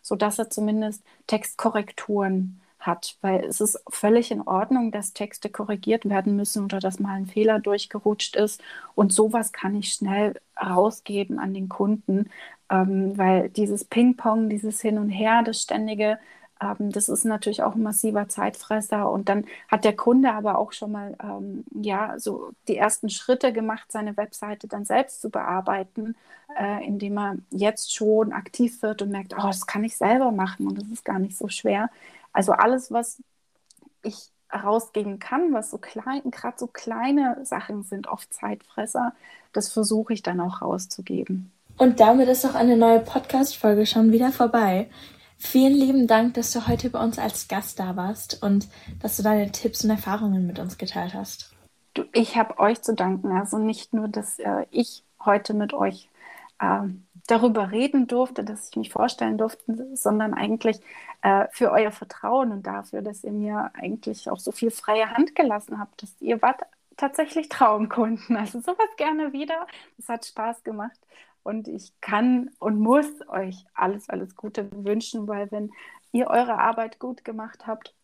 sodass 0.00 0.38
er 0.38 0.48
zumindest 0.48 1.02
Textkorrekturen 1.26 2.60
hat, 2.78 3.16
weil 3.22 3.44
es 3.44 3.60
ist 3.60 3.82
völlig 3.88 4.30
in 4.30 4.42
Ordnung, 4.42 4.92
dass 4.92 5.12
Texte 5.14 5.48
korrigiert 5.50 6.08
werden 6.08 6.36
müssen 6.36 6.64
oder 6.64 6.78
dass 6.78 7.00
mal 7.00 7.14
ein 7.14 7.26
Fehler 7.26 7.58
durchgerutscht 7.58 8.36
ist. 8.36 8.62
Und 8.94 9.12
sowas 9.12 9.52
kann 9.52 9.74
ich 9.74 9.92
schnell 9.92 10.40
rausgeben 10.60 11.38
an 11.40 11.54
den 11.54 11.68
Kunden, 11.68 12.30
ähm, 12.70 13.16
weil 13.18 13.48
dieses 13.48 13.84
Ping-Pong, 13.84 14.50
dieses 14.50 14.80
Hin 14.80 14.98
und 14.98 15.08
Her, 15.10 15.42
das 15.42 15.62
ständige 15.62 16.18
ähm, 16.64 16.90
das 16.92 17.08
ist 17.08 17.24
natürlich 17.24 17.62
auch 17.62 17.74
ein 17.74 17.82
massiver 17.82 18.28
Zeitfresser. 18.28 19.10
Und 19.10 19.28
dann 19.28 19.44
hat 19.68 19.84
der 19.84 19.96
Kunde 19.96 20.32
aber 20.32 20.58
auch 20.58 20.72
schon 20.72 20.92
mal 20.92 21.16
ähm, 21.22 21.64
ja, 21.74 22.18
so 22.18 22.50
die 22.68 22.76
ersten 22.76 23.10
Schritte 23.10 23.52
gemacht, 23.52 23.90
seine 23.90 24.16
Webseite 24.16 24.68
dann 24.68 24.84
selbst 24.84 25.20
zu 25.20 25.30
bearbeiten, 25.30 26.16
äh, 26.58 26.84
indem 26.86 27.18
er 27.18 27.36
jetzt 27.50 27.94
schon 27.94 28.32
aktiv 28.32 28.82
wird 28.82 29.02
und 29.02 29.10
merkt, 29.10 29.34
oh, 29.34 29.46
das 29.46 29.66
kann 29.66 29.84
ich 29.84 29.96
selber 29.96 30.30
machen 30.32 30.66
und 30.66 30.78
das 30.78 30.88
ist 30.88 31.04
gar 31.04 31.18
nicht 31.18 31.36
so 31.36 31.48
schwer. 31.48 31.90
Also 32.32 32.52
alles, 32.52 32.90
was 32.90 33.22
ich 34.02 34.30
rausgeben 34.52 35.18
kann, 35.18 35.52
was 35.52 35.70
so 35.70 35.78
klein, 35.78 36.30
gerade 36.30 36.58
so 36.58 36.66
kleine 36.66 37.44
Sachen 37.44 37.82
sind, 37.82 38.06
oft 38.06 38.32
Zeitfresser, 38.32 39.12
das 39.52 39.72
versuche 39.72 40.12
ich 40.12 40.22
dann 40.22 40.40
auch 40.40 40.62
rauszugeben. 40.62 41.50
Und 41.76 41.98
damit 41.98 42.28
ist 42.28 42.44
auch 42.44 42.54
eine 42.54 42.76
neue 42.76 43.00
Podcast-Folge 43.00 43.86
schon 43.86 44.12
wieder 44.12 44.30
vorbei. 44.30 44.88
Vielen 45.44 45.74
lieben 45.74 46.06
Dank, 46.08 46.34
dass 46.34 46.52
du 46.52 46.66
heute 46.66 46.90
bei 46.90 46.98
uns 46.98 47.18
als 47.18 47.46
Gast 47.46 47.78
da 47.78 47.94
warst 47.94 48.42
und 48.42 48.66
dass 49.00 49.16
du 49.18 49.22
deine 49.22 49.52
Tipps 49.52 49.84
und 49.84 49.90
Erfahrungen 49.90 50.46
mit 50.46 50.58
uns 50.58 50.78
geteilt 50.78 51.14
hast. 51.14 51.52
Du, 51.92 52.04
ich 52.12 52.36
habe 52.36 52.58
euch 52.58 52.82
zu 52.82 52.94
danken. 52.94 53.30
Also 53.30 53.58
nicht 53.58 53.92
nur, 53.92 54.08
dass 54.08 54.38
äh, 54.40 54.66
ich 54.72 55.04
heute 55.24 55.54
mit 55.54 55.72
euch 55.72 56.08
äh, 56.58 56.88
darüber 57.28 57.70
reden 57.70 58.08
durfte, 58.08 58.42
dass 58.42 58.70
ich 58.70 58.76
mich 58.76 58.90
vorstellen 58.90 59.38
durfte, 59.38 59.94
sondern 59.94 60.34
eigentlich 60.34 60.80
äh, 61.22 61.46
für 61.52 61.70
euer 61.70 61.92
Vertrauen 61.92 62.50
und 62.50 62.66
dafür, 62.66 63.02
dass 63.02 63.22
ihr 63.22 63.32
mir 63.32 63.70
eigentlich 63.74 64.28
auch 64.30 64.40
so 64.40 64.50
viel 64.50 64.72
freie 64.72 65.10
Hand 65.10 65.36
gelassen 65.36 65.78
habt, 65.78 66.02
dass 66.02 66.20
ihr 66.20 66.42
wart 66.42 66.62
tatsächlich 66.96 67.48
Traumkunden. 67.48 68.36
Also 68.36 68.60
sowas 68.60 68.88
gerne 68.96 69.32
wieder. 69.32 69.66
Es 69.98 70.08
hat 70.08 70.24
Spaß 70.24 70.64
gemacht. 70.64 70.98
Und 71.44 71.68
ich 71.68 71.92
kann 72.00 72.50
und 72.58 72.80
muss 72.80 73.06
euch 73.28 73.64
alles, 73.74 74.08
alles 74.08 74.34
Gute 74.34 74.68
wünschen, 74.72 75.28
weil 75.28 75.50
wenn 75.52 75.70
ihr 76.10 76.28
eure 76.28 76.58
Arbeit 76.58 76.98
gut 76.98 77.24
gemacht 77.24 77.66
habt, 77.66 77.94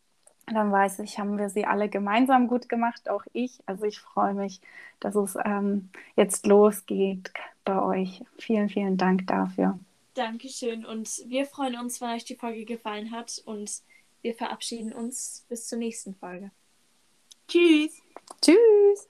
dann 0.46 0.72
weiß 0.72 1.00
ich, 1.00 1.18
haben 1.18 1.38
wir 1.38 1.48
sie 1.48 1.64
alle 1.64 1.88
gemeinsam 1.88 2.48
gut 2.48 2.68
gemacht, 2.68 3.08
auch 3.08 3.24
ich. 3.32 3.58
Also 3.66 3.84
ich 3.84 4.00
freue 4.00 4.34
mich, 4.34 4.60
dass 4.98 5.14
es 5.14 5.36
ähm, 5.44 5.90
jetzt 6.16 6.46
losgeht 6.46 7.32
bei 7.64 7.80
euch. 7.80 8.22
Vielen, 8.38 8.68
vielen 8.68 8.96
Dank 8.96 9.26
dafür. 9.26 9.78
Dankeschön 10.14 10.84
und 10.84 11.08
wir 11.26 11.46
freuen 11.46 11.78
uns, 11.78 12.00
wenn 12.00 12.10
euch 12.10 12.24
die 12.24 12.34
Folge 12.34 12.64
gefallen 12.64 13.12
hat 13.12 13.40
und 13.44 13.70
wir 14.22 14.34
verabschieden 14.34 14.92
uns 14.92 15.46
bis 15.48 15.66
zur 15.66 15.78
nächsten 15.78 16.14
Folge. 16.14 16.50
Tschüss. 17.48 18.00
Tschüss. 18.42 19.09